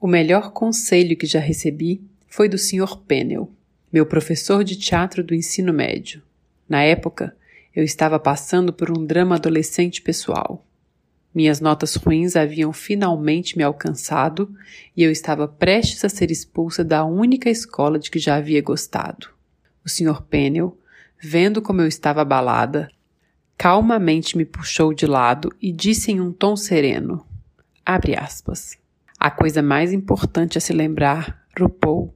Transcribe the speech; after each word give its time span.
O 0.00 0.06
melhor 0.06 0.52
conselho 0.52 1.16
que 1.16 1.26
já 1.26 1.40
recebi 1.40 2.00
foi 2.28 2.48
do 2.48 2.56
Sr. 2.56 2.98
Pennell, 2.98 3.50
meu 3.92 4.06
professor 4.06 4.62
de 4.62 4.76
teatro 4.76 5.24
do 5.24 5.34
ensino 5.34 5.72
médio. 5.72 6.22
Na 6.68 6.82
época, 6.82 7.36
eu 7.74 7.82
estava 7.82 8.16
passando 8.16 8.72
por 8.72 8.96
um 8.96 9.04
drama 9.04 9.34
adolescente 9.34 10.00
pessoal. 10.00 10.64
Minhas 11.34 11.60
notas 11.60 11.96
ruins 11.96 12.36
haviam 12.36 12.72
finalmente 12.72 13.56
me 13.56 13.64
alcançado 13.64 14.54
e 14.96 15.02
eu 15.02 15.10
estava 15.10 15.48
prestes 15.48 16.04
a 16.04 16.08
ser 16.08 16.30
expulsa 16.30 16.84
da 16.84 17.04
única 17.04 17.50
escola 17.50 17.98
de 17.98 18.08
que 18.08 18.20
já 18.20 18.36
havia 18.36 18.62
gostado. 18.62 19.28
O 19.84 19.88
Sr. 19.88 20.22
Pennell, 20.22 20.78
vendo 21.20 21.60
como 21.60 21.80
eu 21.80 21.88
estava 21.88 22.22
abalada, 22.22 22.88
calmamente 23.56 24.36
me 24.36 24.44
puxou 24.44 24.94
de 24.94 25.06
lado 25.06 25.52
e 25.60 25.72
disse 25.72 26.12
em 26.12 26.20
um 26.20 26.32
tom 26.32 26.54
sereno: 26.54 27.26
Abre 27.84 28.16
aspas. 28.16 28.78
A 29.20 29.32
coisa 29.32 29.60
mais 29.60 29.92
importante 29.92 30.58
a 30.58 30.60
se 30.60 30.72
lembrar, 30.72 31.44
RuPaul, 31.58 32.14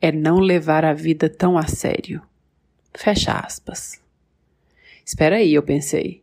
é 0.00 0.12
não 0.12 0.38
levar 0.38 0.84
a 0.84 0.92
vida 0.92 1.28
tão 1.28 1.58
a 1.58 1.66
sério. 1.66 2.22
Fecha 2.94 3.32
aspas. 3.32 4.00
Espera 5.04 5.38
aí, 5.38 5.52
eu 5.52 5.62
pensei. 5.64 6.22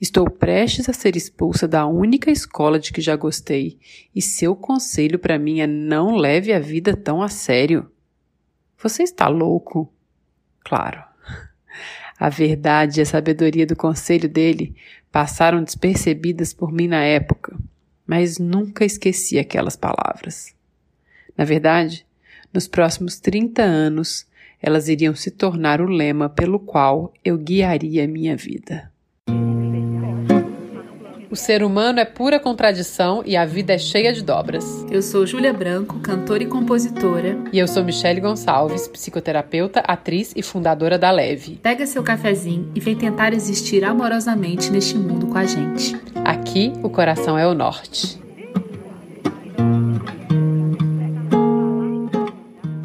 Estou 0.00 0.28
prestes 0.28 0.88
a 0.88 0.92
ser 0.92 1.14
expulsa 1.14 1.68
da 1.68 1.86
única 1.86 2.28
escola 2.28 2.76
de 2.76 2.92
que 2.92 3.00
já 3.00 3.14
gostei, 3.14 3.78
e 4.12 4.20
seu 4.20 4.56
conselho 4.56 5.16
para 5.16 5.38
mim 5.38 5.60
é 5.60 5.66
não 5.68 6.16
leve 6.16 6.52
a 6.52 6.58
vida 6.58 6.96
tão 6.96 7.22
a 7.22 7.28
sério. 7.28 7.88
Você 8.78 9.04
está 9.04 9.28
louco? 9.28 9.92
Claro. 10.64 11.04
A 12.18 12.28
verdade 12.28 12.98
e 12.98 13.02
a 13.02 13.06
sabedoria 13.06 13.64
do 13.64 13.76
conselho 13.76 14.28
dele 14.28 14.74
passaram 15.12 15.62
despercebidas 15.62 16.52
por 16.52 16.72
mim 16.72 16.88
na 16.88 17.04
época 17.04 17.56
mas 18.12 18.38
nunca 18.38 18.84
esqueci 18.84 19.38
aquelas 19.38 19.74
palavras. 19.74 20.54
Na 21.34 21.46
verdade, 21.46 22.04
nos 22.52 22.68
próximos 22.68 23.18
30 23.18 23.62
anos, 23.62 24.26
elas 24.60 24.86
iriam 24.86 25.14
se 25.14 25.30
tornar 25.30 25.80
o 25.80 25.86
lema 25.86 26.28
pelo 26.28 26.60
qual 26.60 27.10
eu 27.24 27.38
guiaria 27.38 28.06
minha 28.06 28.36
vida. 28.36 28.91
O 31.32 31.34
ser 31.34 31.62
humano 31.62 31.98
é 31.98 32.04
pura 32.04 32.38
contradição 32.38 33.22
e 33.24 33.38
a 33.38 33.46
vida 33.46 33.72
é 33.72 33.78
cheia 33.78 34.12
de 34.12 34.22
dobras. 34.22 34.84
Eu 34.90 35.00
sou 35.00 35.26
Júlia 35.26 35.50
Branco, 35.50 35.98
cantora 36.00 36.42
e 36.42 36.46
compositora. 36.46 37.38
E 37.50 37.58
eu 37.58 37.66
sou 37.66 37.82
Michele 37.82 38.20
Gonçalves, 38.20 38.86
psicoterapeuta, 38.86 39.80
atriz 39.80 40.34
e 40.36 40.42
fundadora 40.42 40.98
da 40.98 41.10
Leve. 41.10 41.58
Pega 41.62 41.86
seu 41.86 42.02
cafezinho 42.02 42.70
e 42.74 42.80
vem 42.80 42.94
tentar 42.94 43.32
existir 43.32 43.82
amorosamente 43.82 44.70
neste 44.70 44.94
mundo 44.94 45.26
com 45.26 45.38
a 45.38 45.46
gente. 45.46 45.96
Aqui, 46.22 46.70
o 46.82 46.90
coração 46.90 47.38
é 47.38 47.46
o 47.46 47.54
norte. 47.54 48.20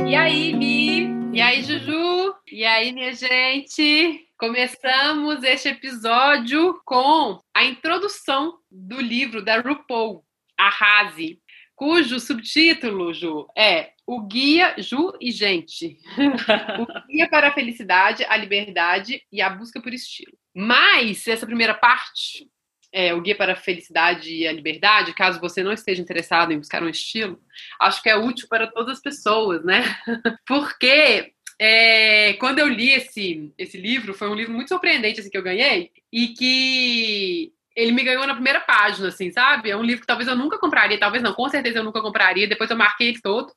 E 0.06 0.16
aí, 0.16 0.56
Mi? 0.56 1.34
E 1.34 1.42
aí, 1.42 1.62
Juju? 1.64 2.34
E 2.50 2.64
aí, 2.64 2.94
minha 2.94 3.14
gente? 3.14 4.27
Começamos 4.40 5.42
este 5.42 5.70
episódio 5.70 6.80
com 6.86 7.42
a 7.56 7.64
introdução 7.64 8.60
do 8.70 9.02
livro 9.02 9.44
da 9.44 9.60
RuPaul, 9.60 10.24
Arrase, 10.56 11.42
cujo 11.76 12.20
subtítulo, 12.20 13.12
Ju, 13.16 13.48
é 13.58 13.94
O 14.06 14.22
Guia 14.28 14.76
Ju 14.78 15.12
e 15.20 15.32
Gente. 15.32 15.98
o 16.80 17.08
Guia 17.08 17.28
para 17.28 17.48
a 17.48 17.52
Felicidade, 17.52 18.24
a 18.26 18.38
Liberdade 18.38 19.24
e 19.32 19.42
a 19.42 19.50
Busca 19.50 19.82
por 19.82 19.92
Estilo. 19.92 20.38
Mas 20.56 21.28
essa 21.28 21.48
primeira 21.48 21.74
parte, 21.74 22.48
é, 22.94 23.16
o 23.16 23.22
Guia 23.22 23.36
para 23.36 23.54
a 23.54 23.56
Felicidade 23.56 24.32
e 24.32 24.48
a 24.48 24.52
Liberdade, 24.52 25.16
caso 25.16 25.42
você 25.42 25.64
não 25.64 25.72
esteja 25.72 26.00
interessado 26.00 26.54
em 26.54 26.60
buscar 26.60 26.84
um 26.84 26.90
estilo, 26.90 27.40
acho 27.82 28.04
que 28.04 28.10
é 28.10 28.16
útil 28.16 28.48
para 28.48 28.68
todas 28.68 28.98
as 28.98 29.02
pessoas, 29.02 29.66
né? 29.66 29.82
Porque 30.46 31.34
é, 31.60 32.34
quando 32.34 32.60
eu 32.60 32.68
li 32.68 32.92
esse, 32.92 33.52
esse 33.58 33.78
livro, 33.78 34.14
foi 34.14 34.30
um 34.30 34.36
livro 34.36 34.54
muito 34.54 34.70
surpreendente 34.70 35.20
assim, 35.20 35.30
que 35.30 35.38
eu 35.38 35.44
ganhei, 35.44 35.92
e 36.12 36.30
que 36.30 37.52
ele 37.76 37.92
me 37.92 38.04
ganhou 38.04 38.26
na 38.26 38.34
primeira 38.34 38.60
página, 38.60 39.10
assim, 39.10 39.32
sabe? 39.32 39.70
É 39.70 39.78
um 39.78 39.84
livro 39.84 40.02
que 40.02 40.08
talvez 40.08 40.28
eu 40.28 40.36
nunca 40.36 40.58
compraria, 40.58 41.00
talvez 41.00 41.22
não, 41.22 41.34
com 41.34 41.48
certeza 41.48 41.80
eu 41.80 41.84
nunca 41.84 42.02
compraria. 42.02 42.48
Depois 42.48 42.70
eu 42.70 42.76
marquei 42.76 43.10
ele 43.10 43.22
todo, 43.22 43.54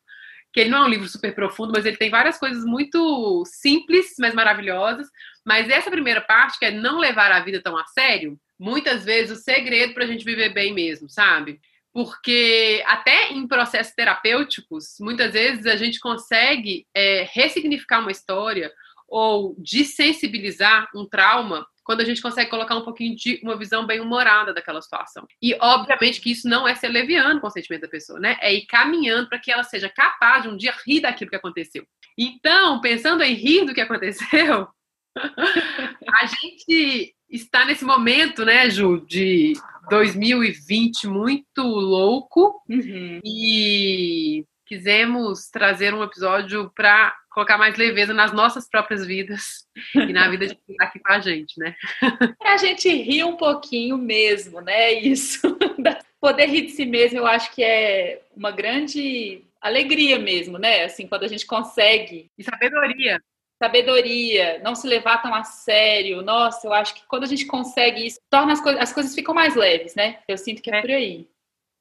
que 0.53 0.60
ele 0.60 0.71
não 0.71 0.84
é 0.84 0.87
um 0.87 0.91
livro 0.91 1.09
super 1.09 1.34
profundo, 1.34 1.72
mas 1.75 1.87
ele 1.87 1.97
tem 1.97 2.10
várias 2.10 2.39
coisas 2.39 2.65
muito 2.65 3.43
simples, 3.47 4.15
mas 4.19 4.34
maravilhosas. 4.34 5.09
Mas 5.44 5.71
essa 5.71 5.91
primeira 5.91 6.21
parte, 6.21 6.59
que 6.59 6.66
é 6.66 6.71
não 6.71 6.99
levar 6.99 7.33
a 7.33 7.41
vida 7.41 7.62
tão 7.62 7.78
a 7.78 7.87
sério, 7.87 8.39
muitas 8.59 9.05
vezes 9.06 9.39
o 9.39 9.43
segredo 9.43 9.94
para 9.94 10.05
a 10.05 10.06
gente 10.06 10.25
viver 10.25 10.50
bem 10.53 10.75
mesmo, 10.75 11.09
sabe? 11.09 11.59
Porque 11.93 12.83
até 12.87 13.33
em 13.33 13.47
processos 13.47 13.95
terapêuticos, 13.95 14.97
muitas 15.01 15.33
vezes 15.33 15.67
a 15.67 15.77
gente 15.77 15.99
consegue 15.99 16.87
é, 16.95 17.28
ressignificar 17.33 18.01
uma 18.01 18.12
história 18.12 18.73
ou 19.09 19.56
desensibilizar 19.59 20.89
um 20.95 21.05
trauma 21.05 21.67
quando 21.83 22.03
a 22.03 22.05
gente 22.05 22.23
consegue 22.23 22.49
colocar 22.49 22.77
um 22.77 22.84
pouquinho 22.84 23.17
de 23.17 23.41
uma 23.43 23.59
visão 23.59 23.84
bem 23.84 23.99
humorada 23.99 24.55
daquela 24.55 24.81
situação. 24.81 25.27
E 25.43 25.56
obviamente 25.61 26.21
que 26.21 26.31
isso 26.31 26.49
não 26.49 26.69
é 26.69 26.75
ser 26.77 26.89
leviano 26.89 27.41
com 27.41 27.49
o 27.49 27.51
sentimento 27.51 27.83
da 27.83 27.89
pessoa, 27.89 28.21
né? 28.21 28.39
É 28.41 28.55
ir 28.55 28.67
caminhando 28.67 29.28
para 29.28 29.41
que 29.41 29.51
ela 29.51 29.65
seja 29.65 29.89
capaz 29.89 30.45
de 30.45 30.49
um 30.49 30.57
dia 30.57 30.72
rir 30.87 31.01
daquilo 31.01 31.31
que 31.31 31.37
aconteceu. 31.37 31.84
Então, 32.17 32.81
pensando 32.81 33.25
em 33.25 33.34
rir 33.34 33.65
do 33.65 33.75
que 33.75 33.81
aconteceu, 33.81 34.69
a 35.17 36.27
gente 36.27 37.15
está 37.31 37.65
nesse 37.65 37.85
momento, 37.85 38.45
né, 38.45 38.69
Ju, 38.69 39.05
de 39.07 39.55
2020 39.89 41.07
muito 41.07 41.63
louco 41.63 42.63
uhum. 42.69 43.21
e 43.25 44.45
quisemos 44.67 45.49
trazer 45.49 45.93
um 45.93 46.03
episódio 46.03 46.71
para 46.75 47.13
colocar 47.31 47.59
mais 47.59 47.77
leveza 47.77 48.15
nas 48.15 48.33
nossas 48.33 48.69
próprias 48.69 49.05
vidas 49.05 49.67
e 49.95 50.13
na 50.13 50.29
vida 50.29 50.47
de 50.47 50.55
quem 50.55 50.75
está 50.75 50.85
aqui 50.85 51.01
com 51.01 51.13
a 51.13 51.21
gente, 51.21 51.59
né? 51.59 51.75
É 52.43 52.53
a 52.53 52.57
gente 52.57 52.89
rir 52.89 53.25
um 53.25 53.37
pouquinho 53.37 53.97
mesmo, 53.97 54.61
né? 54.61 54.93
Isso. 54.93 55.57
Poder 56.21 56.47
rir 56.47 56.67
de 56.67 56.73
si 56.73 56.85
mesmo, 56.85 57.19
eu 57.19 57.27
acho 57.27 57.53
que 57.53 57.63
é 57.63 58.23
uma 58.37 58.51
grande 58.51 59.43
alegria 59.61 60.19
mesmo, 60.19 60.59
né? 60.59 60.85
Assim, 60.85 61.07
quando 61.07 61.25
a 61.25 61.29
gente 61.29 61.47
consegue. 61.47 62.31
E 62.37 62.45
sabedoria 62.45 63.21
sabedoria, 63.62 64.59
não 64.65 64.75
se 64.75 64.87
levar 64.87 65.19
tão 65.19 65.34
a 65.34 65.44
sério. 65.44 66.22
Nossa, 66.22 66.66
eu 66.66 66.72
acho 66.72 66.94
que 66.94 67.06
quando 67.06 67.25
a 67.25 67.26
gente 67.26 67.44
consegue 67.44 68.06
isso, 68.06 68.19
torna 68.31 68.54
as, 68.54 68.60
coisas, 68.60 68.81
as 68.81 68.93
coisas 68.93 69.15
ficam 69.15 69.34
mais 69.34 69.54
leves, 69.54 69.94
né? 69.94 70.21
Eu 70.26 70.38
sinto 70.38 70.62
que 70.62 70.71
é, 70.71 70.78
é, 70.78 70.81
por 70.81 70.91
aí. 70.91 71.28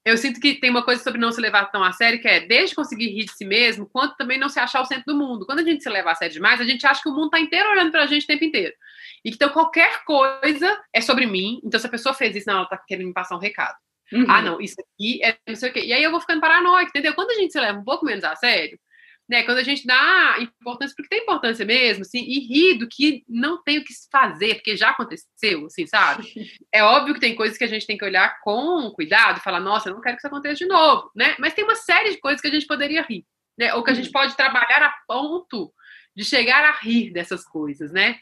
Eu 0.03 0.17
sinto 0.17 0.41
que 0.41 0.56
tem 0.56 0.69
uma 0.69 0.84
coisa 0.84 1.01
sobre 1.01 1.22
não 1.22 1.31
se 1.31 1.40
levar 1.40 1.72
tão 1.72 1.81
a 1.81 1.94
sério, 1.94 2.22
que 2.22 2.28
é 2.28 2.41
desde 2.41 2.75
conseguir 2.75 3.07
rir 3.07 3.25
de 3.25 3.31
si 3.31 3.45
mesmo, 3.45 3.85
quanto 3.85 4.17
também 4.17 4.38
não 4.38 4.50
se 4.50 4.59
achar 4.59 4.81
o 4.81 4.85
centro 4.85 5.06
do 5.07 5.16
mundo. 5.16 5.45
Quando 5.45 5.59
a 5.59 5.63
gente 5.63 5.81
se 5.81 5.90
leva 5.90 6.12
a 6.12 6.16
sério 6.16 6.34
demais, 6.34 6.59
a 6.59 6.66
gente 6.66 6.85
acha 6.85 7.01
que 7.01 7.09
o 7.09 7.13
mundo 7.13 7.29
tá 7.29 7.40
inteiro 7.40 7.69
olhando 7.69 7.91
pra 7.91 8.07
gente 8.07 8.23
o 8.23 8.28
tempo 8.28 8.44
inteiro. 8.44 8.73
E 9.23 9.29
que 9.29 9.35
então 9.35 9.50
qualquer 9.50 10.03
coisa 10.03 10.78
é 10.94 11.00
sobre 11.00 11.25
mim. 11.25 11.61
Então, 11.63 11.79
se 11.79 11.88
a 11.88 11.90
pessoa 11.90 12.13
fez 12.13 12.35
isso, 12.35 12.47
não, 12.47 12.57
ela 12.57 12.66
tá 12.66 12.78
querendo 12.78 13.07
me 13.07 13.13
passar 13.13 13.38
um 13.38 13.40
recado. 13.40 13.78
Uhum. 14.11 14.25
Ah, 14.28 14.41
não, 14.41 14.59
isso 14.59 14.75
aqui 14.81 15.23
é 15.23 15.38
não 15.47 15.56
sei 15.56 15.69
o 15.69 15.73
quê. 15.73 15.81
E 15.81 15.94
aí 15.94 16.03
eu 16.03 16.11
vou 16.11 16.19
ficando 16.19 16.41
paranoico, 16.41 16.90
entendeu? 16.90 17.13
Quando 17.13 17.31
a 17.31 17.35
gente 17.35 17.53
se 17.53 17.59
leva 17.59 17.79
um 17.79 17.84
pouco 17.84 18.06
menos 18.06 18.23
a 18.23 18.35
sério, 18.35 18.78
né? 19.29 19.44
Quando 19.44 19.59
a 19.59 19.63
gente 19.63 19.85
dá 19.85 20.38
importância, 20.40 20.95
porque 20.95 21.07
tem 21.07 21.22
importância 21.22 21.63
mesmo, 21.63 22.01
assim, 22.01 22.17
e 22.17 22.40
ri 22.40 22.79
do 22.79 22.88
que 22.88 23.23
não 23.29 23.62
tem 23.62 23.78
o 23.78 23.84
que 23.84 23.94
fazer, 24.12 24.56
porque 24.56 24.75
já 24.75 24.90
aconteceu, 24.90 25.67
assim, 25.67 25.85
sabe? 25.85 26.23
É 26.73 26.84
óbvio 26.84 27.16
que 27.16 27.19
tem 27.19 27.35
coisas 27.35 27.57
que 27.57 27.63
a 27.63 27.67
gente 27.67 27.88
tem 27.88 27.97
que 27.97 28.06
olhar 28.06 28.40
com 28.41 28.91
cuidado 28.91 29.41
falar, 29.41 29.59
nossa, 29.59 29.90
eu 29.90 29.94
não 29.95 30.01
quero 30.01 30.16
que 30.16 30.22
isso 30.22 30.28
aconteça 30.28 30.56
de 30.56 30.66
novo, 30.66 31.12
né? 31.16 31.35
Mas 31.40 31.53
tem 31.53 31.63
uma 31.63 31.75
série 31.75 32.12
de 32.12 32.19
coisas 32.19 32.40
que 32.40 32.47
a 32.47 32.51
gente 32.51 32.67
poderia 32.67 33.01
rir, 33.01 33.25
né? 33.57 33.73
Ou 33.73 33.84
que 33.84 33.90
a 33.90 33.94
gente 33.94 34.07
uhum. 34.07 34.13
pode 34.13 34.35
trabalhar 34.35 34.84
a 34.84 34.94
ponto 35.07 35.73
de 36.16 36.23
chegar 36.23 36.63
a 36.63 36.72
rir 36.72 37.11
dessas 37.11 37.44
coisas, 37.44 37.91
né? 37.91 38.19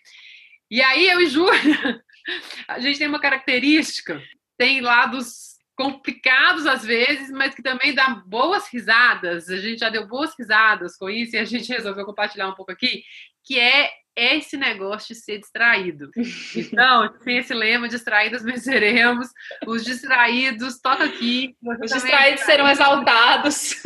E 0.72 0.82
aí 0.82 1.08
eu 1.10 1.22
e 1.22 1.28
Júlia, 1.28 2.02
a 2.68 2.80
gente 2.80 3.00
tem 3.00 3.08
uma 3.08 3.20
característica, 3.20 4.22
tem 4.58 4.82
lados 4.82 5.57
complicados 5.78 6.66
às 6.66 6.84
vezes, 6.84 7.30
mas 7.30 7.54
que 7.54 7.62
também 7.62 7.94
dá 7.94 8.10
boas 8.26 8.68
risadas. 8.68 9.48
A 9.48 9.58
gente 9.58 9.80
já 9.80 9.90
deu 9.90 10.08
boas 10.08 10.34
risadas 10.38 10.98
com 10.98 11.08
isso 11.08 11.36
e 11.36 11.40
a 11.40 11.46
gente 11.46 11.72
resolveu 11.72 12.04
compartilhar 12.04 12.50
um 12.50 12.56
pouco 12.56 12.72
aqui, 12.72 13.04
que 13.46 13.60
é 13.60 13.92
esse 14.16 14.58
negócio 14.58 15.14
de 15.14 15.22
ser 15.22 15.38
distraído. 15.38 16.10
Então, 16.56 17.08
tem 17.24 17.38
esse 17.38 17.54
lema, 17.54 17.88
distraídos 17.88 18.42
venceremos, 18.42 19.28
os 19.68 19.86
distraídos, 19.86 20.82
toca 20.82 21.04
aqui. 21.04 21.56
Os 21.62 21.92
distraídos 21.92 22.42
é 22.42 22.46
serão 22.46 22.68
exaltados. 22.68 23.76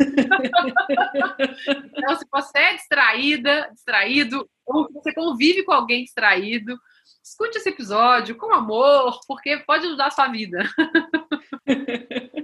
então, 1.94 2.16
se 2.16 2.24
você 2.32 2.58
é 2.58 2.74
distraída, 2.74 3.68
distraído, 3.74 4.48
ou 4.64 4.90
você 4.90 5.12
convive 5.12 5.64
com 5.64 5.72
alguém 5.72 6.04
distraído, 6.04 6.80
escute 7.22 7.58
esse 7.58 7.68
episódio 7.68 8.34
com 8.34 8.54
amor, 8.54 9.20
porque 9.28 9.58
pode 9.58 9.86
ajudar 9.86 10.06
a 10.06 10.10
sua 10.10 10.28
vida. 10.28 10.66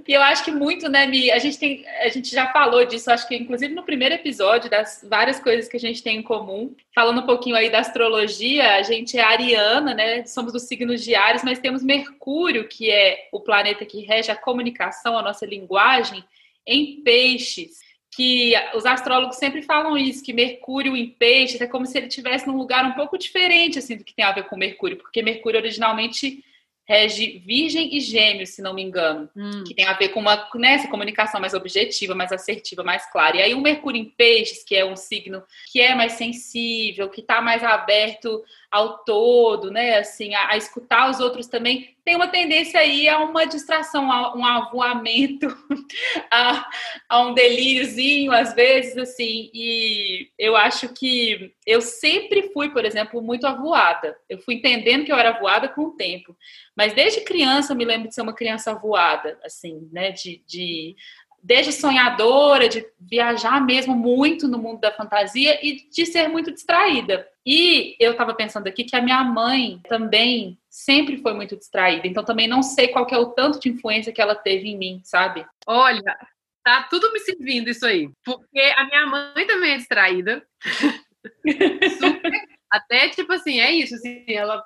E 0.08 0.12
eu 0.14 0.22
acho 0.22 0.42
que 0.42 0.50
muito, 0.50 0.88
né, 0.88 1.06
Mi? 1.06 1.30
A 1.30 1.38
gente, 1.38 1.58
tem, 1.58 1.86
a 2.00 2.08
gente 2.08 2.30
já 2.30 2.50
falou 2.50 2.84
disso, 2.86 3.10
acho 3.10 3.28
que 3.28 3.36
inclusive 3.36 3.74
no 3.74 3.82
primeiro 3.82 4.14
episódio, 4.14 4.70
das 4.70 5.04
várias 5.06 5.38
coisas 5.38 5.68
que 5.68 5.76
a 5.76 5.80
gente 5.80 6.02
tem 6.02 6.16
em 6.16 6.22
comum. 6.22 6.74
Falando 6.94 7.20
um 7.20 7.26
pouquinho 7.26 7.54
aí 7.56 7.68
da 7.70 7.80
astrologia, 7.80 8.76
a 8.76 8.82
gente 8.82 9.18
é 9.18 9.22
ariana, 9.22 9.92
né? 9.92 10.24
Somos 10.24 10.52
dos 10.52 10.62
signos 10.62 11.04
diários, 11.04 11.44
mas 11.44 11.58
temos 11.58 11.82
Mercúrio, 11.82 12.66
que 12.66 12.90
é 12.90 13.28
o 13.30 13.40
planeta 13.40 13.84
que 13.84 14.00
rege 14.00 14.30
a 14.30 14.36
comunicação, 14.36 15.18
a 15.18 15.22
nossa 15.22 15.44
linguagem, 15.44 16.24
em 16.66 17.02
peixes 17.02 17.86
que 18.10 18.54
os 18.74 18.84
astrólogos 18.86 19.36
sempre 19.36 19.62
falam 19.62 19.96
isso, 19.96 20.24
que 20.24 20.32
Mercúrio 20.32 20.96
em 20.96 21.08
peixes 21.08 21.60
é 21.60 21.66
como 21.66 21.86
se 21.86 21.96
ele 21.96 22.06
estivesse 22.08 22.46
num 22.46 22.56
lugar 22.56 22.84
um 22.84 22.94
pouco 22.94 23.18
diferente 23.18 23.78
assim 23.78 23.96
do 23.96 24.02
que 24.02 24.14
tem 24.14 24.24
a 24.24 24.32
ver 24.32 24.44
com 24.44 24.56
Mercúrio, 24.56 24.96
porque 24.96 25.22
Mercúrio 25.22 25.60
originalmente 25.60 26.42
rege 26.88 27.42
Virgem 27.44 27.94
e 27.94 28.00
Gêmeos, 28.00 28.50
se 28.50 28.62
não 28.62 28.72
me 28.72 28.82
engano, 28.82 29.28
hum. 29.36 29.62
que 29.64 29.74
tem 29.74 29.84
a 29.84 29.92
ver 29.92 30.08
com 30.08 30.20
uma 30.20 30.48
né, 30.54 30.72
essa 30.72 30.88
comunicação 30.88 31.38
mais 31.38 31.52
objetiva, 31.52 32.14
mais 32.14 32.32
assertiva, 32.32 32.82
mais 32.82 33.04
clara. 33.12 33.36
E 33.36 33.42
aí 33.42 33.54
o 33.54 33.60
Mercúrio 33.60 34.00
em 34.00 34.06
Peixes, 34.06 34.64
que 34.64 34.74
é 34.74 34.84
um 34.84 34.96
signo 34.96 35.42
que 35.70 35.82
é 35.82 35.94
mais 35.94 36.12
sensível, 36.12 37.10
que 37.10 37.20
está 37.20 37.42
mais 37.42 37.62
aberto 37.62 38.42
ao 38.70 38.98
todo, 38.98 39.70
né, 39.70 39.98
assim, 39.98 40.34
a, 40.34 40.52
a, 40.52 40.56
escutar 40.56 41.10
os 41.10 41.20
outros 41.20 41.46
também, 41.46 41.94
tem 42.08 42.16
uma 42.16 42.28
tendência 42.28 42.80
aí 42.80 43.06
a 43.06 43.18
uma 43.18 43.44
distração, 43.44 44.10
a 44.10 44.34
um 44.34 44.42
avoamento, 44.42 45.46
a, 46.32 46.66
a 47.06 47.20
um 47.20 47.34
delíriozinho, 47.34 48.32
às 48.32 48.54
vezes, 48.54 48.96
assim, 48.96 49.50
e 49.52 50.30
eu 50.38 50.56
acho 50.56 50.88
que 50.94 51.52
eu 51.66 51.82
sempre 51.82 52.50
fui, 52.54 52.70
por 52.70 52.86
exemplo, 52.86 53.20
muito 53.20 53.46
avoada. 53.46 54.16
Eu 54.26 54.38
fui 54.38 54.54
entendendo 54.54 55.04
que 55.04 55.12
eu 55.12 55.18
era 55.18 55.36
avoada 55.36 55.68
com 55.68 55.82
o 55.82 55.96
tempo, 55.96 56.34
mas 56.74 56.94
desde 56.94 57.20
criança 57.20 57.74
eu 57.74 57.76
me 57.76 57.84
lembro 57.84 58.08
de 58.08 58.14
ser 58.14 58.22
uma 58.22 58.34
criança 58.34 58.70
avoada, 58.70 59.38
assim, 59.44 59.86
né, 59.92 60.10
de, 60.10 60.42
de 60.46 60.96
desde 61.42 61.72
sonhadora, 61.72 62.70
de 62.70 62.86
viajar 62.98 63.60
mesmo 63.60 63.94
muito 63.94 64.48
no 64.48 64.58
mundo 64.58 64.80
da 64.80 64.92
fantasia 64.92 65.58
e 65.62 65.86
de 65.90 66.06
ser 66.06 66.28
muito 66.28 66.50
distraída. 66.50 67.28
E 67.44 67.96
eu 68.00 68.12
estava 68.12 68.34
pensando 68.34 68.66
aqui 68.66 68.84
que 68.84 68.96
a 68.96 69.02
minha 69.02 69.22
mãe 69.24 69.78
também 69.88 70.58
sempre 70.78 71.20
foi 71.20 71.34
muito 71.34 71.56
distraída, 71.56 72.06
então 72.06 72.24
também 72.24 72.46
não 72.46 72.62
sei 72.62 72.88
qual 72.88 73.06
é 73.10 73.18
o 73.18 73.32
tanto 73.32 73.58
de 73.58 73.68
influência 73.68 74.12
que 74.12 74.20
ela 74.20 74.36
teve 74.36 74.68
em 74.68 74.78
mim, 74.78 75.00
sabe? 75.02 75.44
Olha, 75.66 76.16
tá 76.64 76.84
tudo 76.84 77.12
me 77.12 77.18
servindo 77.18 77.68
isso 77.68 77.84
aí, 77.84 78.08
porque 78.24 78.60
a 78.76 78.84
minha 78.84 79.06
mãe 79.06 79.46
também 79.46 79.72
é 79.72 79.76
distraída. 79.76 80.46
Super, 81.98 82.32
até 82.70 83.08
tipo 83.08 83.32
assim, 83.32 83.60
é 83.60 83.72
isso, 83.72 83.96
assim, 83.96 84.24
ela 84.28 84.64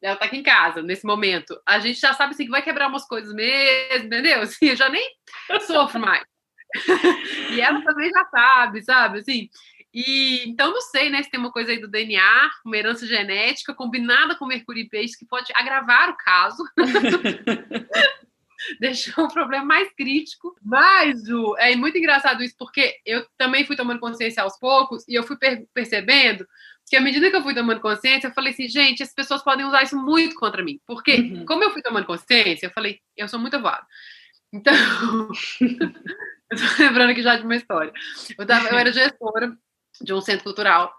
ela 0.00 0.16
tá 0.16 0.26
aqui 0.26 0.36
em 0.36 0.44
casa 0.44 0.80
nesse 0.80 1.04
momento. 1.04 1.60
A 1.66 1.80
gente 1.80 1.98
já 1.98 2.12
sabe 2.12 2.34
assim, 2.34 2.44
que 2.44 2.50
vai 2.50 2.62
quebrar 2.62 2.86
umas 2.86 3.04
coisas 3.08 3.34
mesmo, 3.34 4.06
entendeu? 4.06 4.42
Assim, 4.42 4.66
eu 4.68 4.76
já 4.76 4.88
nem 4.88 5.10
sofro 5.66 6.00
mais. 6.00 6.22
e 7.50 7.60
ela 7.60 7.82
também 7.82 8.10
já 8.10 8.24
sabe, 8.26 8.82
sabe? 8.82 9.18
Assim, 9.18 9.48
e 9.92 10.48
então 10.48 10.72
não 10.72 10.80
sei, 10.80 11.10
né, 11.10 11.22
se 11.22 11.30
tem 11.30 11.40
uma 11.40 11.50
coisa 11.50 11.72
aí 11.72 11.80
do 11.80 11.88
DNA, 11.88 12.50
uma 12.64 12.76
herança 12.76 13.06
genética 13.06 13.74
combinada 13.74 14.36
com 14.36 14.46
Mercúrio 14.46 14.82
e 14.82 14.88
Peixe 14.88 15.18
que 15.18 15.26
pode 15.26 15.52
agravar 15.54 16.10
o 16.10 16.16
caso. 16.16 16.62
Deixou 18.78 19.24
o 19.24 19.32
problema 19.32 19.64
mais 19.64 19.90
crítico. 19.94 20.54
Mas, 20.62 21.24
Ju, 21.24 21.56
é 21.56 21.74
muito 21.74 21.96
engraçado 21.96 22.42
isso, 22.42 22.54
porque 22.58 22.94
eu 23.06 23.26
também 23.38 23.64
fui 23.64 23.74
tomando 23.74 23.98
consciência 23.98 24.42
aos 24.42 24.58
poucos 24.58 25.02
e 25.08 25.14
eu 25.14 25.22
fui 25.22 25.36
per 25.36 25.64
percebendo 25.72 26.46
que 26.86 26.96
à 26.96 27.00
medida 27.00 27.30
que 27.30 27.36
eu 27.36 27.42
fui 27.42 27.54
tomando 27.54 27.80
consciência, 27.80 28.26
eu 28.26 28.34
falei 28.34 28.52
assim, 28.52 28.68
gente, 28.68 29.02
as 29.02 29.14
pessoas 29.14 29.42
podem 29.42 29.64
usar 29.64 29.84
isso 29.84 29.96
muito 29.96 30.34
contra 30.34 30.62
mim. 30.62 30.80
Porque, 30.86 31.14
uhum. 31.14 31.46
como 31.46 31.62
eu 31.62 31.70
fui 31.70 31.80
tomando 31.82 32.04
consciência, 32.04 32.66
eu 32.66 32.72
falei, 32.72 33.00
eu 33.16 33.28
sou 33.28 33.38
muito 33.38 33.54
avoada. 33.54 33.86
Então, 34.52 34.74
eu 35.62 36.56
tô 36.58 36.82
lembrando 36.82 37.10
aqui 37.10 37.22
já 37.22 37.36
de 37.36 37.44
uma 37.44 37.54
história. 37.54 37.92
Eu, 38.36 38.44
tava, 38.44 38.68
eu 38.68 38.76
era 38.76 38.92
gestora 38.92 39.56
de 40.02 40.12
um 40.12 40.20
centro 40.20 40.44
cultural. 40.44 40.92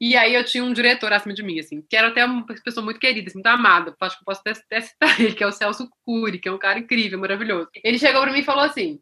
E 0.00 0.16
aí 0.16 0.34
eu 0.34 0.44
tinha 0.44 0.64
um 0.64 0.72
diretor 0.72 1.12
acima 1.12 1.34
de 1.34 1.42
mim, 1.42 1.58
assim, 1.58 1.82
que 1.82 1.96
era 1.96 2.08
até 2.08 2.24
uma 2.24 2.44
pessoa 2.46 2.84
muito 2.84 3.00
querida, 3.00 3.28
assim, 3.28 3.38
muito 3.38 3.46
amada. 3.46 3.94
Acho 4.00 4.16
que 4.16 4.22
eu 4.22 4.26
posso 4.26 4.40
até 4.40 4.80
citar 4.80 5.20
ele, 5.20 5.34
que 5.34 5.44
é 5.44 5.46
o 5.46 5.52
Celso 5.52 5.88
Cury, 6.04 6.38
que 6.38 6.48
é 6.48 6.52
um 6.52 6.58
cara 6.58 6.78
incrível, 6.78 7.18
maravilhoso. 7.18 7.68
Ele 7.82 7.98
chegou 7.98 8.22
para 8.22 8.32
mim 8.32 8.40
e 8.40 8.44
falou 8.44 8.64
assim: 8.64 9.00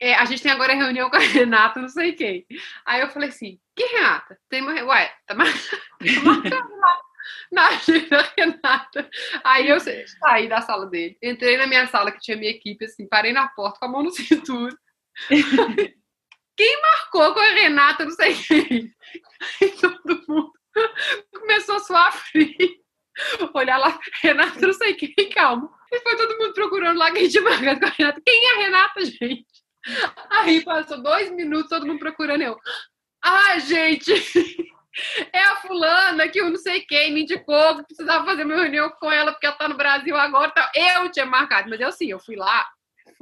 é, 0.00 0.14
a 0.14 0.24
gente 0.24 0.42
tem 0.42 0.50
agora 0.50 0.74
reunião 0.74 1.08
com 1.08 1.16
a 1.16 1.20
Renata, 1.20 1.80
não 1.80 1.88
sei 1.88 2.12
quem. 2.12 2.44
Aí 2.84 3.00
eu 3.00 3.08
falei 3.08 3.28
assim, 3.28 3.58
que 3.76 3.84
Renata? 3.84 4.36
Tem 4.48 4.60
uma... 4.60 4.72
Ué, 4.72 5.12
tá, 5.26 5.34
tá 5.36 5.44
marcando 6.24 6.76
lá 6.76 7.00
na 7.52 7.68
agenda 7.68 8.32
Renata. 8.36 9.08
Aí 9.44 9.68
eu 9.68 9.78
saí 9.78 10.48
da 10.48 10.60
sala 10.60 10.86
dele, 10.86 11.16
entrei 11.22 11.56
na 11.56 11.66
minha 11.66 11.86
sala, 11.86 12.10
que 12.10 12.20
tinha 12.20 12.36
minha 12.36 12.50
equipe, 12.50 12.84
assim, 12.84 13.06
parei 13.06 13.32
na 13.32 13.48
porta 13.48 13.78
com 13.78 13.84
a 13.84 13.88
mão 13.88 14.02
no 14.02 14.10
cinturão. 14.10 14.76
Quem 16.56 16.80
marcou 16.82 17.34
com 17.34 17.40
a 17.40 17.50
Renata, 17.50 18.04
não 18.04 18.12
sei 18.12 18.34
quem. 18.34 18.94
Aí 19.60 19.70
todo 19.72 20.24
mundo 20.28 20.52
começou 21.32 21.76
a 21.76 21.80
suar 21.80 22.12
frio. 22.12 22.82
Olhar 23.54 23.78
lá, 23.78 23.98
Renata, 24.22 24.66
não 24.66 24.72
sei 24.72 24.94
quem, 24.94 25.30
calma. 25.30 25.70
E 25.90 26.00
foi 26.00 26.16
todo 26.16 26.38
mundo 26.38 26.54
procurando 26.54 26.98
lá 26.98 27.10
quem 27.10 27.28
tinha 27.28 27.42
marcado 27.42 27.80
com 27.80 27.86
a 27.86 27.90
Renata. 27.90 28.22
Quem 28.24 28.46
é 28.46 28.54
a 28.54 28.58
Renata, 28.58 29.04
gente? 29.04 29.46
Aí 30.30 30.64
passou 30.64 31.02
dois 31.02 31.30
minutos, 31.32 31.68
todo 31.68 31.86
mundo 31.86 31.98
procurando 31.98 32.42
eu. 32.42 32.58
Ah, 33.22 33.58
gente, 33.58 34.12
é 35.32 35.38
a 35.38 35.56
fulana 35.56 36.28
que 36.28 36.40
eu 36.40 36.50
não 36.50 36.56
sei 36.56 36.80
quem 36.82 37.12
me 37.12 37.22
indicou 37.22 37.76
que 37.76 37.84
precisava 37.84 38.24
fazer 38.24 38.44
uma 38.44 38.56
reunião 38.56 38.90
com 38.98 39.10
ela 39.10 39.32
porque 39.32 39.46
ela 39.46 39.56
tá 39.56 39.68
no 39.68 39.76
Brasil 39.76 40.16
agora. 40.16 40.50
Tá. 40.50 40.70
Eu 40.74 41.10
tinha 41.10 41.26
marcado, 41.26 41.68
mas 41.68 41.80
eu 41.80 41.92
sim, 41.92 42.10
eu 42.10 42.20
fui 42.20 42.36
lá 42.36 42.68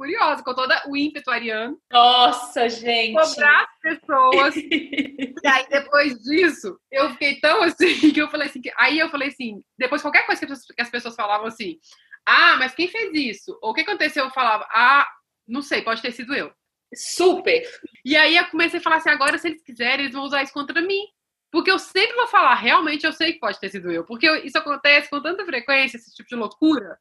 furiosa, 0.01 0.43
com 0.43 0.55
toda 0.55 0.81
o 0.87 0.97
ímpeto 0.97 1.29
ariano. 1.29 1.79
Nossa, 1.91 2.67
gente! 2.67 3.13
Cobrar 3.13 3.61
as 3.63 3.79
pessoas. 3.79 4.55
e 4.57 5.47
aí, 5.47 5.67
depois 5.69 6.17
disso, 6.23 6.79
eu 6.89 7.11
fiquei 7.11 7.39
tão 7.39 7.61
assim, 7.61 7.85
que 8.11 8.19
eu 8.19 8.27
falei 8.29 8.47
assim, 8.47 8.61
que... 8.61 8.73
aí 8.77 8.97
eu 8.97 9.09
falei 9.09 9.27
assim, 9.27 9.63
depois 9.77 10.01
qualquer 10.01 10.25
coisa 10.25 10.43
que 10.43 10.81
as 10.81 10.89
pessoas 10.89 11.15
falavam 11.15 11.45
assim, 11.45 11.77
ah, 12.25 12.57
mas 12.57 12.73
quem 12.73 12.87
fez 12.87 13.13
isso? 13.13 13.57
Ou 13.61 13.71
o 13.71 13.73
que 13.75 13.81
aconteceu? 13.81 14.25
Eu 14.25 14.31
falava, 14.31 14.67
ah, 14.71 15.07
não 15.47 15.61
sei, 15.61 15.83
pode 15.83 16.01
ter 16.01 16.11
sido 16.11 16.33
eu. 16.33 16.51
Super! 16.95 17.63
E 18.03 18.17
aí 18.17 18.35
eu 18.35 18.45
comecei 18.47 18.79
a 18.79 18.83
falar 18.83 18.97
assim, 18.97 19.09
agora 19.09 19.37
se 19.37 19.47
eles 19.47 19.61
quiserem, 19.61 20.05
eles 20.05 20.15
vão 20.15 20.23
usar 20.23 20.41
isso 20.41 20.53
contra 20.53 20.81
mim. 20.81 21.05
Porque 21.51 21.69
eu 21.69 21.77
sempre 21.77 22.15
vou 22.15 22.27
falar, 22.27 22.55
realmente 22.55 23.05
eu 23.05 23.11
sei 23.11 23.33
que 23.33 23.39
pode 23.39 23.59
ter 23.59 23.69
sido 23.69 23.91
eu. 23.91 24.05
Porque 24.05 24.27
isso 24.39 24.57
acontece 24.57 25.09
com 25.09 25.21
tanta 25.21 25.45
frequência, 25.45 25.97
esse 25.97 26.13
tipo 26.15 26.29
de 26.29 26.35
loucura, 26.35 26.97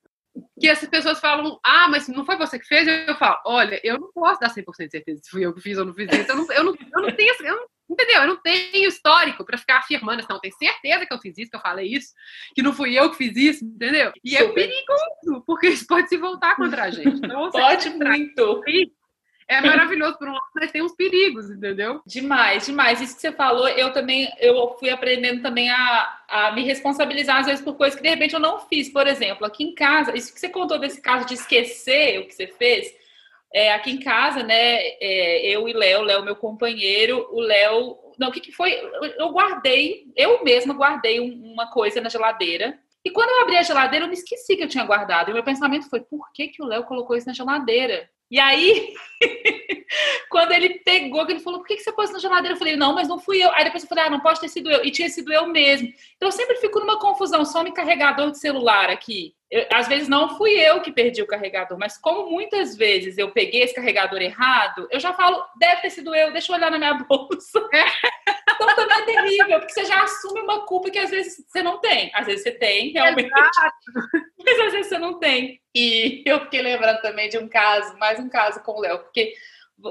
que 0.59 0.69
essas 0.69 0.89
pessoas 0.89 1.19
falam, 1.19 1.59
ah, 1.65 1.89
mas 1.89 2.07
não 2.09 2.25
foi 2.25 2.37
você 2.37 2.59
que 2.59 2.67
fez? 2.67 2.87
Eu 2.87 3.15
falo, 3.17 3.41
olha, 3.47 3.81
eu 3.83 3.99
não 3.99 4.13
posso 4.13 4.41
dar 4.41 4.55
100% 4.55 4.65
de 4.87 4.91
certeza 4.91 5.21
se 5.23 5.31
fui 5.31 5.45
eu 5.45 5.55
que 5.55 5.61
fiz 5.61 5.79
ou 5.79 5.85
não 5.85 5.95
fiz 5.95 6.09
isso. 6.13 6.31
Eu 6.31 6.37
não, 6.37 6.53
eu 6.53 6.65
não, 6.65 6.75
eu 6.75 7.03
não 7.03 7.17
tenho, 7.17 7.35
eu 7.41 7.57
não, 7.57 7.67
entendeu? 7.91 8.23
Eu 8.23 8.29
não 8.29 8.37
tenho 8.37 8.89
histórico 8.89 9.45
para 9.45 9.59
ficar 9.59 9.79
afirmando, 9.79 10.25
não, 10.29 10.39
tenho 10.39 10.55
certeza 10.55 11.07
que 11.07 11.13
eu 11.13 11.19
fiz 11.19 11.39
isso, 11.39 11.51
que 11.51 11.57
eu 11.57 11.61
falei 11.61 11.93
isso, 11.93 12.13
que 12.55 12.63
não 12.63 12.73
fui 12.73 12.99
eu 12.99 13.11
que 13.11 13.17
fiz 13.17 13.37
isso, 13.37 13.65
entendeu? 13.65 14.13
E 14.23 14.37
é 14.37 14.41
Super. 14.41 14.51
é 14.51 14.67
perigoso, 14.67 15.45
porque 15.47 15.69
isso 15.69 15.87
pode 15.87 16.09
se 16.09 16.17
voltar 16.17 16.57
contra 16.57 16.85
a 16.85 16.91
gente. 16.91 17.21
Então, 17.25 17.51
pode 17.51 17.91
muito 17.91 18.63
é 19.51 19.61
maravilhoso 19.61 20.17
por 20.17 20.29
um 20.29 20.33
lado, 20.33 20.45
mas 20.55 20.71
tem 20.71 20.81
uns 20.81 20.95
perigos, 20.95 21.51
entendeu? 21.51 22.01
Demais, 22.07 22.67
demais. 22.67 23.01
Isso 23.01 23.17
que 23.17 23.21
você 23.21 23.33
falou, 23.33 23.69
eu 23.69 23.93
também 23.93 24.33
eu 24.39 24.77
fui 24.79 24.91
aprendendo 24.91 25.43
também 25.43 25.69
a, 25.69 26.21
a 26.29 26.53
me 26.53 26.63
responsabilizar 26.63 27.39
às 27.41 27.47
vezes 27.47 27.65
por 27.65 27.75
coisas 27.75 27.97
que 27.97 28.03
de 28.03 28.09
repente 28.09 28.33
eu 28.33 28.39
não 28.39 28.61
fiz. 28.61 28.89
Por 28.89 29.09
exemplo, 29.09 29.45
aqui 29.45 29.65
em 29.65 29.75
casa, 29.75 30.17
isso 30.17 30.33
que 30.33 30.39
você 30.39 30.49
contou 30.49 30.79
desse 30.79 31.03
caso 31.03 31.27
de 31.27 31.35
esquecer 31.35 32.21
o 32.21 32.29
que 32.29 32.35
você 32.35 32.47
fez, 32.47 32.95
é, 33.53 33.73
aqui 33.73 33.91
em 33.91 33.99
casa, 33.99 34.45
né, 34.45 34.77
é, 35.01 35.49
eu 35.49 35.69
e 35.69 35.73
Léo, 35.73 36.03
Léo 36.03 36.23
meu 36.23 36.37
companheiro, 36.37 37.27
o 37.33 37.41
Léo, 37.41 37.99
não, 38.21 38.29
o 38.29 38.33
que, 38.33 38.39
que 38.39 38.53
foi? 38.53 38.73
Eu 39.19 39.31
guardei, 39.31 40.05
eu 40.15 40.45
mesma 40.45 40.75
guardei 40.75 41.19
uma 41.19 41.69
coisa 41.73 42.01
na 42.01 42.09
geladeira. 42.09 42.79
E 43.05 43.11
quando 43.11 43.31
eu 43.31 43.43
abri 43.43 43.57
a 43.57 43.63
geladeira, 43.63 44.05
eu 44.05 44.09
me 44.09 44.15
esqueci 44.15 44.57
que 44.57 44.63
eu 44.63 44.69
tinha 44.69 44.85
guardado. 44.85 45.31
E 45.31 45.35
meu 45.35 45.43
pensamento 45.43 45.91
foi: 45.91 46.01
por 46.01 46.31
que, 46.33 46.49
que 46.49 46.63
o 46.63 46.67
Léo 46.67 46.85
colocou 46.85 47.17
isso 47.17 47.27
na 47.27 47.33
geladeira? 47.33 48.09
E 48.31 48.39
aí, 48.39 48.95
quando 50.31 50.53
ele 50.53 50.79
pegou, 50.81 51.27
que 51.27 51.33
ele 51.33 51.41
falou, 51.41 51.59
por 51.59 51.67
que, 51.67 51.79
você 51.79 51.91
pôs 51.93 52.13
na 52.13 52.19
geladeira? 52.19 52.55
Eu 52.55 52.59
falei, 52.59 52.77
não, 52.77 52.95
mas 52.95 53.09
não 53.09 53.19
fui 53.19 53.43
eu. 53.43 53.51
Aí 53.53 53.65
depois 53.65 53.83
eu 53.83 53.89
falei, 53.89 54.05
ah, 54.05 54.11
não 54.11 54.21
pode 54.21 54.41
ter 54.41 54.49
sido 54.49 54.71
eu. 54.71 54.85
E 54.85 54.91
tinha 54.91 55.09
sido 55.09 55.33
eu 55.33 55.47
mesmo. 55.49 55.89
Então 56.17 56.29
eu 56.29 56.33
sempre 56.33 56.57
fico 56.57 56.79
numa 56.79 56.99
confusão, 57.01 57.45
some 57.45 57.73
carregador 57.73 58.31
de 58.31 58.39
celular 58.39 58.89
aqui. 58.89 59.35
Eu, 59.51 59.67
às 59.73 59.89
vezes 59.89 60.09
não 60.09 60.37
fui 60.37 60.53
eu 60.53 60.81
que 60.81 60.93
perdi 60.93 61.21
o 61.23 61.27
carregador, 61.27 61.77
mas 61.77 61.99
como 61.99 62.31
muitas 62.31 62.77
vezes 62.77 63.19
eu 63.19 63.33
peguei 63.33 63.63
esse 63.63 63.75
carregador 63.75 64.23
errado, 64.23 64.87
eu 64.91 65.01
já 65.01 65.13
falo, 65.13 65.45
deve 65.59 65.83
ter 65.83 65.91
sido 65.91 66.15
eu, 66.15 66.33
deixa 66.33 66.53
eu 66.53 66.57
olhar 66.57 66.71
na 66.71 66.79
minha 66.79 66.95
bolsa. 67.05 67.69
então 68.55 68.77
também 68.77 68.99
é 68.99 69.05
terrível, 69.05 69.59
porque 69.59 69.73
você 69.73 69.85
já 69.85 70.03
assume 70.05 70.41
uma 70.41 70.65
culpa 70.67 70.91
que 70.91 70.99
às 70.99 71.11
vezes 71.11 71.45
você 71.49 71.63
não 71.63 71.81
tem. 71.81 72.13
Às 72.15 72.27
vezes 72.27 72.45
você 72.45 72.53
tem, 72.53 72.93
realmente. 72.93 73.27
Exato. 73.27 73.77
Mas 74.39 74.61
às 74.61 74.73
vezes 74.73 74.87
você 74.87 74.99
não 74.99 75.19
tem. 75.19 75.61
E 75.75 76.23
eu 76.25 76.41
fiquei 76.41 76.63
lembrando 76.63 77.01
também 77.01 77.29
de 77.29 77.39
um 77.39 77.49
caso, 77.49 77.99
mais 77.99 78.21
um 78.21 78.29
caso 78.29 78.63
com 78.63 78.73
o 78.73 78.81
Léo, 78.81 79.01
porque 79.01 79.35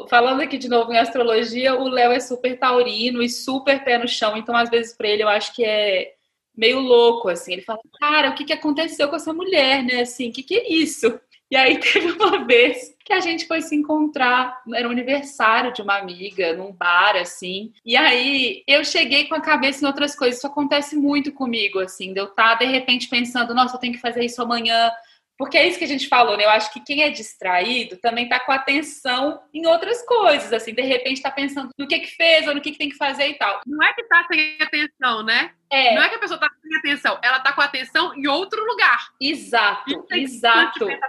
falando 0.09 0.41
aqui 0.41 0.57
de 0.57 0.69
novo 0.69 0.93
em 0.93 0.97
astrologia, 0.97 1.75
o 1.75 1.89
Léo 1.89 2.11
é 2.11 2.19
super 2.19 2.57
taurino 2.57 3.21
e 3.21 3.29
super 3.29 3.83
pé 3.83 3.97
no 3.97 4.07
chão, 4.07 4.37
então 4.37 4.55
às 4.55 4.69
vezes 4.69 4.95
para 4.95 5.07
ele 5.07 5.23
eu 5.23 5.29
acho 5.29 5.53
que 5.53 5.65
é 5.65 6.13
meio 6.59 6.79
louco, 6.79 7.29
assim. 7.29 7.53
Ele 7.53 7.61
fala, 7.61 7.79
cara, 7.97 8.29
o 8.29 8.35
que, 8.35 8.43
que 8.43 8.53
aconteceu 8.53 9.07
com 9.07 9.15
essa 9.15 9.33
mulher, 9.33 9.81
né? 9.83 10.01
Assim, 10.01 10.29
o 10.29 10.33
que, 10.33 10.43
que 10.43 10.55
é 10.55 10.73
isso? 10.73 11.19
E 11.49 11.55
aí 11.55 11.79
teve 11.79 12.11
uma 12.11 12.45
vez 12.45 12.93
que 13.03 13.13
a 13.13 13.21
gente 13.21 13.47
foi 13.47 13.61
se 13.61 13.75
encontrar, 13.75 14.61
era 14.75 14.87
um 14.87 14.91
aniversário 14.91 15.73
de 15.73 15.81
uma 15.81 15.97
amiga, 15.97 16.53
num 16.53 16.73
bar, 16.73 17.15
assim. 17.15 17.71
E 17.85 17.95
aí 17.95 18.61
eu 18.67 18.83
cheguei 18.83 19.27
com 19.27 19.35
a 19.35 19.41
cabeça 19.41 19.83
em 19.83 19.87
outras 19.87 20.15
coisas. 20.15 20.37
Isso 20.37 20.47
acontece 20.47 20.95
muito 20.97 21.31
comigo, 21.31 21.79
assim, 21.79 22.13
de 22.13 22.19
eu 22.19 22.25
estar, 22.25 22.57
tá, 22.57 22.65
de 22.65 22.65
repente, 22.65 23.07
pensando, 23.07 23.55
nossa, 23.55 23.77
eu 23.77 23.79
tenho 23.79 23.93
que 23.93 24.01
fazer 24.01 24.25
isso 24.25 24.41
amanhã, 24.41 24.91
Porque 25.37 25.57
é 25.57 25.65
isso 25.65 25.79
que 25.79 25.85
a 25.85 25.87
gente 25.87 26.09
falou, 26.09 26.35
né? 26.35 26.43
Eu 26.43 26.49
acho 26.49 26.71
que 26.73 26.81
quem 26.81 27.01
é 27.01 27.09
distraído 27.09 27.95
também 27.97 28.27
tá 28.27 28.41
com 28.41 28.51
atenção 28.51 29.39
em 29.53 29.65
outras 29.65 30.05
coisas, 30.05 30.51
assim, 30.51 30.73
de 30.73 30.81
repente 30.81 31.21
tá 31.21 31.31
pensando 31.31 31.69
no 31.77 31.87
que 31.87 31.99
que 31.99 32.07
fez 32.07 32.45
ou 32.45 32.53
no 32.53 32.61
que 32.61 32.73
que 32.73 32.77
tem 32.77 32.89
que 32.89 32.97
fazer 32.97 33.27
e 33.29 33.35
tal. 33.35 33.61
Não 33.65 33.81
é 33.81 33.93
que 33.93 34.03
tá 34.03 34.27
sem 34.29 34.57
atenção, 34.59 35.23
né? 35.23 35.51
É. 35.71 35.93
Não 35.93 36.01
é 36.01 36.09
que 36.09 36.15
a 36.15 36.19
pessoa 36.19 36.39
tá 36.39 36.49
sem 36.61 36.77
atenção, 36.77 37.19
ela 37.21 37.39
tá 37.39 37.53
com 37.53 37.61
atenção 37.61 38.15
em 38.15 38.27
outro 38.27 38.63
lugar. 38.65 39.13
Exato, 39.21 40.05
exato. 40.11 40.85
Né? 40.85 40.99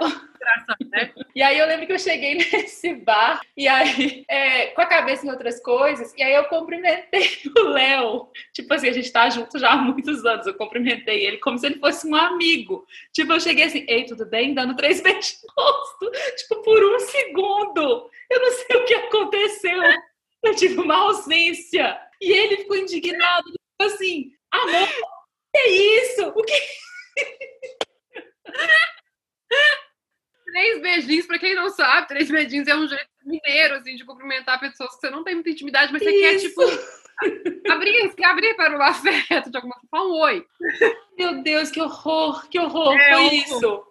E 1.35 1.43
aí 1.43 1.59
eu 1.59 1.67
lembro 1.67 1.87
que 1.87 1.93
eu 1.93 1.99
cheguei 1.99 2.35
nesse 2.52 2.95
bar 2.95 3.40
e 3.57 3.69
aí 3.69 4.25
é, 4.26 4.69
com 4.69 4.81
a 4.81 4.87
cabeça 4.87 5.26
em 5.26 5.31
outras 5.31 5.62
coisas 5.62 6.14
e 6.17 6.23
aí 6.23 6.35
eu 6.35 6.45
cumprimentei 6.47 7.29
o 7.57 7.61
Léo. 7.61 8.29
Tipo 8.52 8.75
assim, 8.75 8.88
a 8.88 8.93
gente 8.93 9.12
tá 9.12 9.29
junto 9.29 9.59
já 9.59 9.71
há 9.71 9.76
muitos 9.76 10.25
anos. 10.25 10.47
Eu 10.47 10.55
cumprimentei 10.55 11.26
ele 11.26 11.37
como 11.38 11.59
se 11.59 11.67
ele 11.67 11.79
fosse 11.79 12.07
um 12.07 12.14
amigo. 12.17 12.87
Tipo, 13.12 13.35
eu 13.35 13.40
cheguei 13.40 13.67
assim, 13.67 13.85
ei, 13.87 14.05
tudo 14.05 14.26
bem? 14.26 14.55
Dando 14.55 14.75
três 14.76 15.00
beijos 15.00 15.40
no 15.43 15.62
rosto. 15.62 16.11
Tipo, 16.37 16.62
por 16.62 16.83
um 16.83 16.99
segundo. 17.00 18.11
Eu 18.31 18.40
não 18.40 18.50
sei 18.50 18.76
o 18.76 18.85
que 18.85 18.95
aconteceu. 18.95 19.83
Eu 20.43 20.55
tive 20.57 20.81
uma 20.81 20.97
ausência. 20.97 21.99
E 22.21 22.33
ele 22.33 22.57
ficou 22.59 22.76
indignado. 22.76 23.45
Tipo 23.52 23.95
assim, 23.95 24.33
amor, 24.50 24.88
que 25.52 25.59
é 25.59 25.69
isso? 25.69 26.28
O 26.28 26.42
que... 26.42 26.52
Três 30.50 30.83
beijinhos, 30.83 31.26
pra 31.26 31.38
quem 31.38 31.54
não 31.54 31.71
sabe, 31.71 32.09
três 32.09 32.28
beijinhos 32.28 32.66
é 32.66 32.75
um 32.75 32.88
jeito 32.88 33.07
mineiro, 33.25 33.76
assim, 33.76 33.95
de 33.95 34.04
cumprimentar 34.04 34.59
pessoas 34.59 34.90
que 34.95 35.00
você 35.00 35.11
não 35.11 35.23
tem 35.23 35.35
muita 35.35 35.50
intimidade, 35.50 35.92
mas 35.92 36.02
você 36.02 36.12
quer, 36.12 36.38
tipo, 36.38 36.62
abrir, 37.71 38.12
abrir 38.25 38.54
para 38.57 38.76
o 38.76 38.83
afeto 38.83 39.49
de 39.50 39.57
alguma 39.57 39.76
forma. 39.88 40.07
Um 40.07 40.21
oi. 40.23 40.45
Meu 41.16 41.42
Deus, 41.42 41.71
que 41.71 41.80
horror, 41.80 42.49
que 42.49 42.59
horror, 42.59 42.99
É, 42.99 43.14
foi 43.14 43.35
isso. 43.37 43.87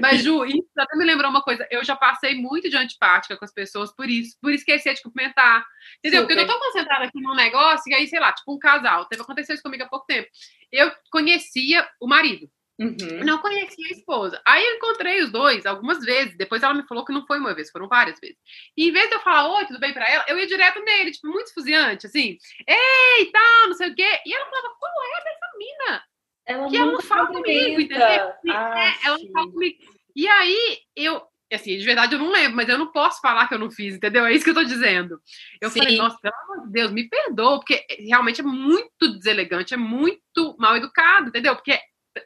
Mas, 0.00 0.22
Ju, 0.22 0.44
isso 0.44 0.68
até 0.76 0.96
me 0.96 1.04
lembrou 1.04 1.30
uma 1.30 1.42
coisa. 1.42 1.66
Eu 1.70 1.84
já 1.84 1.96
passei 1.96 2.34
muito 2.34 2.68
de 2.68 2.76
antipática 2.76 3.36
com 3.36 3.44
as 3.44 3.52
pessoas 3.52 3.94
por 3.94 4.08
isso, 4.08 4.36
por 4.40 4.52
esquecer 4.52 4.94
de 4.94 5.02
cumprimentar. 5.02 5.64
Entendeu? 5.98 6.22
Porque 6.22 6.34
eu 6.34 6.38
não 6.38 6.46
tô 6.46 6.58
concentrada 6.58 7.04
aqui 7.04 7.20
num 7.20 7.34
negócio, 7.34 7.90
e 7.90 7.94
aí, 7.94 8.06
sei 8.06 8.20
lá, 8.20 8.32
tipo 8.32 8.54
um 8.54 8.58
casal. 8.58 9.06
Teve 9.06 9.22
aconteceu 9.22 9.54
isso 9.54 9.62
comigo 9.62 9.84
há 9.84 9.88
pouco 9.88 10.06
tempo. 10.06 10.28
Eu 10.72 10.92
conhecia 11.10 11.88
o 12.00 12.06
marido. 12.06 12.48
Uhum. 12.78 13.24
Não 13.24 13.38
conhecia 13.38 13.86
a 13.88 13.92
esposa. 13.92 14.42
Aí 14.44 14.64
eu 14.64 14.76
encontrei 14.76 15.22
os 15.22 15.30
dois 15.30 15.64
algumas 15.64 16.04
vezes. 16.04 16.36
Depois 16.36 16.62
ela 16.62 16.74
me 16.74 16.86
falou 16.86 17.04
que 17.04 17.12
não 17.12 17.26
foi 17.26 17.38
uma 17.38 17.54
vez, 17.54 17.70
foram 17.70 17.88
várias 17.88 18.18
vezes. 18.18 18.36
E 18.76 18.88
em 18.88 18.92
vez 18.92 19.08
de 19.08 19.14
eu 19.14 19.20
falar 19.20 19.48
oi, 19.48 19.66
tudo 19.66 19.78
bem 19.78 19.92
pra 19.92 20.08
ela, 20.08 20.24
eu 20.28 20.38
ia 20.38 20.46
direto 20.46 20.80
nele, 20.82 21.12
tipo, 21.12 21.28
muito 21.28 21.46
esfuziante, 21.46 22.06
assim. 22.06 22.36
Ei, 22.66 23.26
tal, 23.32 23.68
não 23.68 23.74
sei 23.74 23.90
o 23.90 23.94
quê. 23.94 24.20
E 24.26 24.34
ela 24.34 24.50
falava, 24.50 24.74
qual 24.78 24.92
é 24.92 25.24
dessa 25.24 25.46
mina? 25.56 26.04
Ela 26.46 26.68
Que 26.68 26.76
ela 26.76 26.86
não 26.86 26.92
nunca 26.92 27.06
fala 27.06 27.26
comigo, 27.28 27.80
entendeu? 27.80 28.06
É, 28.06 28.38
Ah, 28.50 28.94
ela 29.04 29.18
não 29.18 29.32
fala 29.32 29.50
comigo. 29.50 29.76
E 30.14 30.28
aí, 30.28 30.78
eu, 30.94 31.22
assim, 31.52 31.76
de 31.76 31.84
verdade 31.84 32.14
eu 32.14 32.18
não 32.18 32.30
lembro, 32.30 32.56
mas 32.56 32.68
eu 32.68 32.78
não 32.78 32.92
posso 32.92 33.20
falar 33.20 33.48
que 33.48 33.54
eu 33.54 33.58
não 33.58 33.70
fiz, 33.70 33.94
entendeu? 33.94 34.24
É 34.26 34.32
isso 34.32 34.44
que 34.44 34.50
eu 34.50 34.54
tô 34.54 34.64
dizendo. 34.64 35.18
Eu 35.60 35.70
Sim. 35.70 35.80
falei, 35.80 35.96
nossa, 35.96 36.18
pelo 36.20 36.34
amor 36.44 36.66
de 36.66 36.72
Deus, 36.72 36.92
me 36.92 37.08
perdoa, 37.08 37.58
porque 37.58 37.84
realmente 37.98 38.40
é 38.40 38.44
muito 38.44 39.16
deselegante, 39.16 39.74
é 39.74 39.76
muito 39.78 40.56
mal 40.58 40.76
educado, 40.76 41.28
entendeu? 41.28 41.54
Porque 41.56 41.78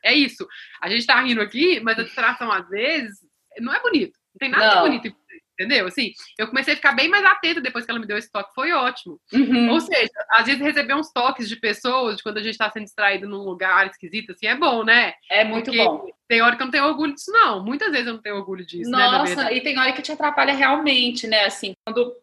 é 0.03 0.15
isso. 0.15 0.47
A 0.81 0.91
gente 0.91 1.07
tá 1.07 1.21
rindo 1.21 1.41
aqui, 1.41 1.81
mas 1.81 1.99
a 1.99 2.03
distração, 2.03 2.51
às 2.53 2.69
vezes, 2.69 3.19
não 3.61 3.73
é 3.73 3.81
bonito. 3.81 4.19
Não 4.35 4.39
tem 4.39 4.51
nada 4.51 4.69
de 4.69 4.75
Não. 4.77 4.83
bonito, 4.83 5.07
em 5.07 5.11
você, 5.11 5.28
entendeu? 5.59 5.87
Assim, 5.87 6.13
eu 6.39 6.47
comecei 6.47 6.75
a 6.75 6.77
ficar 6.77 6.93
bem 6.93 7.09
mais 7.09 7.25
atenta 7.25 7.61
depois 7.61 7.85
que 7.85 7.91
ela 7.91 7.99
me 7.99 8.07
deu 8.07 8.17
esse 8.17 8.31
toque, 8.31 8.55
foi 8.55 8.73
ótimo. 8.73 9.21
Uhum. 9.33 9.71
Ou 9.71 9.81
seja, 9.81 10.11
às 10.31 10.47
vezes 10.47 10.63
receber 10.63 10.95
uns 10.95 11.13
toques 11.13 11.49
de 11.49 11.57
pessoas, 11.57 12.17
de 12.17 12.23
quando 12.23 12.39
a 12.39 12.43
gente 12.43 12.57
tá 12.57 12.71
sendo 12.71 12.85
distraído 12.85 13.29
num 13.29 13.43
lugar 13.43 13.87
esquisito, 13.89 14.33
assim, 14.33 14.47
é 14.47 14.55
bom, 14.55 14.85
né? 14.85 15.15
É 15.29 15.45
muito 15.45 15.67
Porque 15.67 15.85
bom. 15.85 16.07
Tem 16.29 16.43
hora 16.43 16.57
que 16.57 16.63
eu 16.63 16.67
não 16.67 16.73
tenho 16.73 16.85
orgulho 16.85 17.15
disso, 17.15 17.33
não. 17.33 17.65
Muitas 17.65 17.91
vezes 17.91 18.07
eu 18.07 18.13
não 18.13 18.21
tenho 18.21 18.37
orgulho 18.37 18.65
disso, 18.65 18.91
né? 18.91 18.99
Nossa, 18.99 19.35
verdade. 19.35 19.57
e 19.57 19.61
tem 19.63 19.79
hora 19.79 19.93
que 19.93 20.03
te 20.03 20.13
atrapalha 20.13 20.55
realmente, 20.55 21.27
né? 21.27 21.47
Assim, 21.47 21.73
quando 21.85 22.15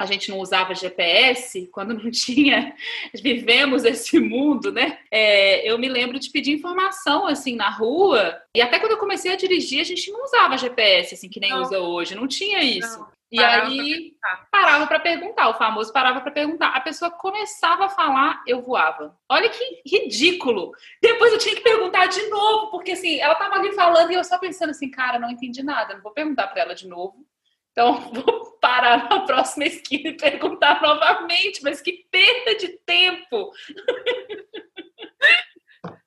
a 0.00 0.06
gente 0.06 0.30
não 0.30 0.38
usava 0.38 0.74
GPS, 0.74 1.68
quando 1.72 1.94
não 1.94 2.10
tinha, 2.12 2.74
vivemos 3.22 3.84
esse 3.84 4.18
mundo, 4.18 4.72
né? 4.72 4.98
É, 5.10 5.68
eu 5.70 5.78
me 5.78 5.88
lembro 5.88 6.18
de 6.18 6.30
pedir 6.30 6.52
informação 6.52 7.26
assim 7.26 7.54
na 7.54 7.70
rua. 7.70 8.40
E 8.56 8.60
até 8.60 8.78
quando 8.78 8.92
eu 8.92 8.98
comecei 8.98 9.32
a 9.32 9.36
dirigir, 9.36 9.80
a 9.80 9.84
gente 9.84 10.10
não 10.10 10.24
usava 10.24 10.58
GPS 10.58 11.14
assim 11.14 11.28
que 11.28 11.40
nem 11.40 11.50
Não. 11.50 11.62
usa 11.62 11.78
hoje, 11.78 12.14
não 12.14 12.26
tinha 12.26 12.62
isso. 12.62 12.98
Não, 12.98 13.14
e 13.32 13.36
parava 13.36 13.66
pra 13.66 13.72
aí 13.72 13.90
perguntar. 13.90 14.48
parava 14.50 14.86
para 14.86 15.00
perguntar, 15.00 15.48
o 15.48 15.54
famoso 15.54 15.92
parava 15.92 16.20
para 16.20 16.30
perguntar. 16.30 16.68
A 16.68 16.80
pessoa 16.80 17.10
começava 17.10 17.86
a 17.86 17.88
falar, 17.88 18.42
eu 18.46 18.62
voava. 18.62 19.16
Olha 19.28 19.48
que 19.48 19.82
ridículo. 19.86 20.72
Depois 21.02 21.32
eu 21.32 21.38
tinha 21.38 21.54
que 21.56 21.62
perguntar 21.62 22.06
de 22.06 22.22
novo, 22.28 22.70
porque 22.70 22.92
assim, 22.92 23.18
ela 23.18 23.34
tava 23.34 23.56
ali 23.56 23.72
falando 23.72 24.12
e 24.12 24.14
eu 24.14 24.22
só 24.22 24.38
pensando 24.38 24.70
assim, 24.70 24.90
cara, 24.90 25.18
não 25.18 25.30
entendi 25.30 25.62
nada, 25.62 25.94
não 25.94 26.02
vou 26.02 26.12
perguntar 26.12 26.46
para 26.48 26.62
ela 26.62 26.74
de 26.74 26.86
novo. 26.86 27.26
Então, 27.74 28.00
vou 28.14 28.56
parar 28.60 29.10
na 29.10 29.26
próxima 29.26 29.64
esquina 29.64 30.10
e 30.10 30.16
perguntar 30.16 30.80
novamente, 30.80 31.60
mas 31.62 31.82
que 31.82 32.06
perda 32.10 32.56
de 32.56 32.78
tempo. 32.86 33.50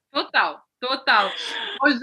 Total, 0.10 0.64
total. 0.80 1.32
Hoje, 1.84 2.00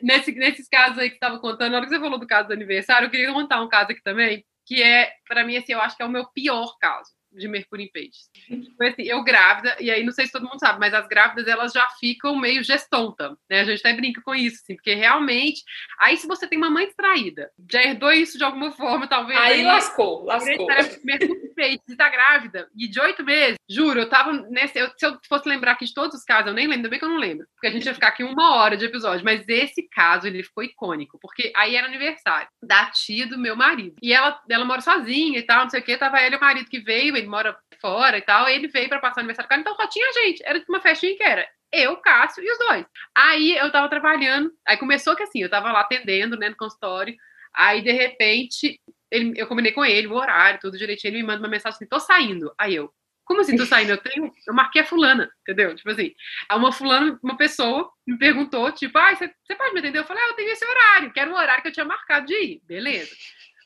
nesse, 0.00 0.30
nesses 0.30 0.68
casos 0.68 0.98
aí 0.98 1.08
que 1.08 1.16
estava 1.16 1.40
contando, 1.40 1.72
na 1.72 1.78
hora 1.78 1.86
que 1.86 1.92
você 1.92 1.98
falou 1.98 2.16
do 2.16 2.26
caso 2.26 2.46
do 2.46 2.54
aniversário, 2.54 3.06
eu 3.06 3.10
queria 3.10 3.32
contar 3.32 3.60
um 3.60 3.68
caso 3.68 3.90
aqui 3.90 4.00
também, 4.04 4.46
que 4.64 4.80
é, 4.80 5.10
para 5.26 5.44
mim, 5.44 5.56
assim, 5.56 5.72
eu 5.72 5.80
acho 5.80 5.96
que 5.96 6.02
é 6.04 6.06
o 6.06 6.10
meu 6.10 6.28
pior 6.28 6.76
caso 6.78 7.15
de 7.36 7.48
Mercúrio 7.48 7.84
em 7.84 7.90
Peixes. 7.90 8.30
Foi 8.76 8.88
assim, 8.88 9.02
eu 9.02 9.22
grávida, 9.22 9.76
e 9.80 9.90
aí 9.90 10.02
não 10.04 10.12
sei 10.12 10.26
se 10.26 10.32
todo 10.32 10.42
mundo 10.48 10.58
sabe, 10.58 10.78
mas 10.80 10.94
as 10.94 11.06
grávidas 11.06 11.46
elas 11.46 11.72
já 11.72 11.86
ficam 12.00 12.36
meio 12.36 12.62
gestonta, 12.62 13.36
né? 13.48 13.60
A 13.60 13.64
gente 13.64 13.80
até 13.80 13.92
brinca 13.94 14.20
com 14.22 14.34
isso, 14.34 14.60
assim, 14.62 14.74
porque 14.74 14.94
realmente, 14.94 15.62
aí 15.98 16.16
se 16.16 16.26
você 16.26 16.46
tem 16.46 16.58
uma 16.58 16.70
mãe 16.70 16.86
distraída, 16.86 17.50
já 17.70 17.82
herdou 17.82 18.12
isso 18.12 18.38
de 18.38 18.44
alguma 18.44 18.72
forma, 18.72 19.06
talvez. 19.06 19.38
Aí 19.38 19.62
lascou, 19.64 20.24
lascou. 20.24 20.66
Mercúrio 21.04 21.44
em 21.46 21.54
Peixes, 21.54 21.88
e 21.88 21.96
tá 21.96 22.08
grávida, 22.08 22.68
e 22.76 22.88
de 22.88 23.00
oito 23.00 23.24
meses, 23.24 23.56
juro, 23.68 24.00
eu 24.00 24.08
tava 24.08 24.32
nesse. 24.50 24.78
eu- 24.78 24.90
se 24.96 25.06
eu 25.06 25.18
fosse 25.28 25.48
lembrar 25.48 25.72
aqui 25.72 25.84
de 25.84 25.94
todos 25.94 26.16
os 26.16 26.24
casos, 26.24 26.48
eu 26.48 26.54
nem 26.54 26.64
lembro, 26.66 26.76
ainda 26.76 26.88
bem 26.88 26.98
que 26.98 27.04
eu 27.04 27.08
não 27.08 27.18
lembro, 27.18 27.46
porque 27.54 27.66
a 27.66 27.70
gente 27.70 27.86
ia 27.86 27.94
ficar 27.94 28.08
aqui 28.08 28.22
uma 28.24 28.56
hora 28.56 28.76
de 28.76 28.84
episódio, 28.84 29.24
mas 29.24 29.46
esse 29.48 29.88
caso 29.88 30.26
ele 30.26 30.42
ficou 30.42 30.62
icônico, 30.64 31.18
porque 31.20 31.52
aí 31.56 31.76
era 31.76 31.86
aniversário 31.86 32.48
da 32.62 32.86
tia 32.90 33.26
do 33.26 33.38
meu 33.38 33.56
marido. 33.56 33.96
E 34.02 34.12
ela, 34.12 34.40
ela 34.48 34.64
mora 34.64 34.80
sozinha 34.80 35.38
e 35.38 35.42
tal, 35.42 35.62
não 35.64 35.70
sei 35.70 35.80
o 35.80 35.82
que, 35.82 35.96
tava 35.96 36.20
ele 36.20 36.34
e 36.34 36.38
o 36.38 36.40
marido 36.40 36.68
que 36.68 36.80
veio, 36.80 37.16
ele 37.16 37.25
mora 37.26 37.56
fora 37.80 38.18
e 38.18 38.22
tal, 38.22 38.48
ele 38.48 38.68
veio 38.68 38.88
pra 38.88 38.98
passar 39.00 39.16
o 39.18 39.20
aniversário 39.20 39.48
com 39.48 39.54
ela, 39.54 39.60
então 39.60 39.76
só 39.76 39.86
tinha 39.88 40.12
gente, 40.12 40.42
era 40.44 40.62
uma 40.68 40.80
festinha 40.80 41.16
que 41.16 41.22
era 41.22 41.46
eu, 41.72 41.96
Cássio 41.98 42.42
e 42.44 42.50
os 42.50 42.58
dois. 42.58 42.86
Aí 43.14 43.56
eu 43.56 43.70
tava 43.72 43.88
trabalhando, 43.88 44.50
aí 44.66 44.76
começou 44.76 45.16
que 45.16 45.22
assim, 45.22 45.42
eu 45.42 45.50
tava 45.50 45.70
lá 45.72 45.80
atendendo, 45.80 46.36
né, 46.36 46.48
no 46.48 46.56
consultório, 46.56 47.14
aí 47.54 47.82
de 47.82 47.92
repente, 47.92 48.80
ele- 49.10 49.34
eu 49.36 49.46
combinei 49.46 49.72
com 49.72 49.84
ele 49.84 50.06
o 50.06 50.14
horário, 50.14 50.60
tudo 50.60 50.78
direitinho, 50.78 51.10
ele 51.12 51.18
me 51.22 51.26
manda 51.28 51.40
uma 51.40 51.48
mensagem 51.48 51.76
assim, 51.76 51.86
tô 51.88 51.98
saindo. 52.00 52.52
Aí 52.58 52.74
eu, 52.76 52.92
como 53.24 53.40
assim 53.40 53.56
tô 53.56 53.66
saindo? 53.66 53.90
Eu 53.90 53.96
tenho, 53.98 54.30
eu 54.46 54.54
marquei 54.54 54.82
a 54.82 54.84
fulana, 54.84 55.28
entendeu? 55.42 55.74
Tipo 55.74 55.90
assim, 55.90 56.14
uma 56.52 56.70
fulana, 56.72 57.18
uma 57.22 57.36
pessoa 57.36 57.90
me 58.06 58.16
perguntou, 58.16 58.70
tipo, 58.72 58.96
ah, 58.98 59.14
você 59.14 59.28
pode 59.56 59.72
me 59.74 59.80
atender? 59.80 59.98
Eu 59.98 60.04
falei, 60.04 60.22
ah, 60.22 60.28
eu 60.28 60.34
tenho 60.34 60.50
esse 60.52 60.64
horário, 60.64 61.12
que 61.12 61.18
era 61.20 61.30
o 61.30 61.34
horário 61.34 61.62
que 61.62 61.68
eu 61.68 61.72
tinha 61.72 61.84
marcado 61.84 62.26
de 62.26 62.34
ir, 62.34 62.60
beleza. 62.64 63.10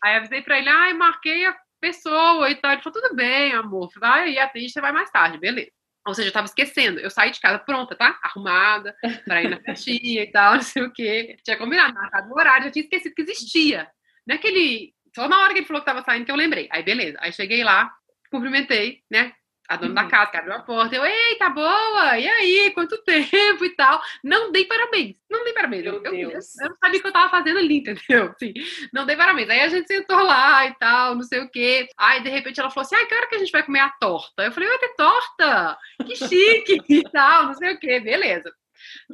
Aí 0.02 0.16
avisei 0.16 0.40
pra 0.40 0.58
ele, 0.58 0.68
ah, 0.70 0.94
marquei 0.94 1.44
a 1.44 1.54
pessoa 1.80 2.50
e 2.50 2.54
tal. 2.56 2.72
Ele 2.72 2.82
falou, 2.82 3.00
tudo 3.00 3.14
bem, 3.14 3.52
amor, 3.52 3.90
vai 3.98 4.24
aí, 4.24 4.38
atende, 4.38 4.70
você 4.70 4.80
vai 4.80 4.92
mais 4.92 5.10
tarde, 5.10 5.38
beleza. 5.38 5.70
Ou 6.06 6.14
seja, 6.14 6.28
eu 6.28 6.32
tava 6.32 6.46
esquecendo. 6.46 6.98
Eu 6.98 7.10
saí 7.10 7.30
de 7.30 7.40
casa 7.40 7.58
pronta, 7.58 7.94
tá? 7.94 8.18
Arrumada, 8.22 8.94
pra 9.24 9.42
ir 9.42 9.50
na 9.50 9.60
festinha 9.62 10.22
e 10.22 10.30
tal, 10.30 10.54
não 10.54 10.62
sei 10.62 10.82
o 10.82 10.92
quê. 10.92 11.36
Tinha 11.44 11.56
combinado, 11.56 11.94
marcado 11.94 12.30
o 12.30 12.38
horário, 12.38 12.64
já 12.64 12.70
tinha 12.70 12.84
esquecido 12.84 13.14
que 13.14 13.22
existia. 13.22 13.88
Naquele. 14.26 14.94
Só 15.14 15.28
na 15.28 15.40
hora 15.40 15.52
que 15.52 15.60
ele 15.60 15.66
falou 15.66 15.82
que 15.82 15.86
tava 15.86 16.02
saindo 16.02 16.24
que 16.24 16.30
eu 16.30 16.36
lembrei. 16.36 16.68
Aí, 16.70 16.82
beleza. 16.82 17.18
Aí 17.20 17.32
cheguei 17.32 17.64
lá, 17.64 17.92
cumprimentei, 18.30 19.02
né? 19.10 19.32
A 19.70 19.76
dona 19.76 19.94
da 19.94 20.02
Uhum. 20.02 20.08
casa, 20.08 20.30
que 20.32 20.36
abriu 20.36 20.52
a 20.54 20.62
porta. 20.62 20.96
Eu, 20.96 21.04
ei, 21.04 21.36
tá 21.36 21.48
boa? 21.48 22.18
E 22.18 22.28
aí? 22.28 22.72
Quanto 22.74 22.98
tempo 23.04 23.64
e 23.64 23.70
tal? 23.76 24.02
Não 24.24 24.50
dei 24.50 24.64
parabéns. 24.64 25.16
Não 25.30 25.44
dei 25.44 25.52
parabéns. 25.52 25.84
Meu 25.84 25.94
Eu, 25.94 26.02
eu, 26.04 26.14
eu, 26.14 26.28
Deus. 26.30 26.58
eu 26.58 26.70
não 26.70 26.76
sabia 26.76 26.98
o 26.98 27.02
que 27.02 27.08
eu 27.08 27.12
tava 27.12 27.30
fazendo 27.30 27.58
ali, 27.60 27.76
entendeu? 27.86 28.32
Assim, 28.34 28.52
não 28.92 29.06
dei 29.06 29.14
parabéns. 29.16 29.48
Aí 29.48 29.60
a 29.60 29.68
gente 29.68 29.86
sentou 29.86 30.20
lá 30.22 30.66
e 30.66 30.74
tal, 30.74 31.14
não 31.14 31.22
sei 31.22 31.38
o 31.40 31.48
quê. 31.48 31.88
Aí, 31.96 32.20
de 32.20 32.28
repente, 32.28 32.58
ela 32.58 32.68
falou 32.68 32.84
assim: 32.84 32.96
ai, 32.96 33.06
que 33.06 33.14
hora 33.14 33.28
que 33.28 33.36
a 33.36 33.38
gente 33.38 33.52
vai 33.52 33.62
comer 33.62 33.80
a 33.80 33.90
torta? 34.00 34.42
Eu 34.44 34.50
falei, 34.52 34.68
vai 34.68 34.78
ter 34.80 34.94
torta? 34.96 35.78
Que 36.04 36.16
chique 36.16 36.80
e 36.90 37.02
tal, 37.04 37.44
não 37.46 37.54
sei 37.54 37.72
o 37.74 37.78
quê. 37.78 38.00
Beleza. 38.00 38.52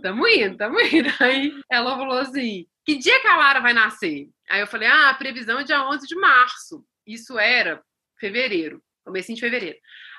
Tamo 0.03 0.27
indo, 0.27 0.57
tamo 0.57 0.81
indo. 0.81 1.13
Aí 1.21 1.53
ela 1.71 1.97
falou 1.99 2.19
assim: 2.19 2.67
que 2.85 2.95
dia 2.97 3.21
que 3.21 3.27
a 3.27 3.37
Lara 3.37 3.61
vai 3.61 3.75
nascer? 3.75 4.29
Aí 4.49 4.61
eu 4.61 4.67
falei: 4.67 4.89
ah, 4.89 5.11
a 5.11 5.15
previsão 5.15 5.59
é 5.61 5.65
dia 5.65 5.87
11 5.87 6.07
de 6.07 6.17
março. 6.17 6.83
Isso 7.07 7.39
era 7.39 7.83
fevereiro, 8.19 8.83
comecinho 9.05 9.37
de 9.37 9.41
fevereiro. 9.43 9.77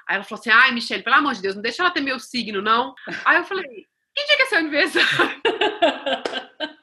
Aí 0.07 0.15
ela 0.15 0.23
falou 0.23 0.39
assim: 0.39 0.49
ai, 0.49 0.71
Michelle, 0.71 1.03
pelo 1.03 1.15
amor 1.17 1.33
de 1.33 1.41
Deus, 1.41 1.55
não 1.55 1.61
deixa 1.61 1.83
ela 1.83 1.91
ter 1.91 2.01
meu 2.01 2.19
signo, 2.19 2.61
não. 2.61 2.95
Aí 3.25 3.37
eu 3.37 3.43
falei: 3.43 3.85
que 4.15 4.25
dia 4.25 4.37
que 4.37 4.43
é 4.43 4.45
seu 4.45 4.57
aniversário? 4.59 5.41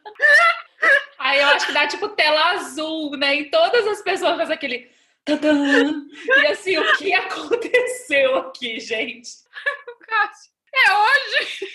Aí 1.19 1.40
eu 1.40 1.49
acho 1.49 1.66
que 1.66 1.73
dá 1.73 1.87
tipo 1.87 2.09
tela 2.11 2.50
azul, 2.52 3.16
né? 3.16 3.35
E 3.37 3.50
todas 3.50 3.87
as 3.87 4.02
pessoas 4.02 4.37
fazem 4.37 4.54
aquele. 4.54 4.90
tadã. 5.25 5.95
E 6.43 6.47
assim, 6.49 6.76
o 6.76 6.97
que 6.97 7.12
aconteceu 7.14 8.37
aqui, 8.37 8.78
gente? 8.78 9.31
É 10.76 10.93
hoje! 10.93 11.69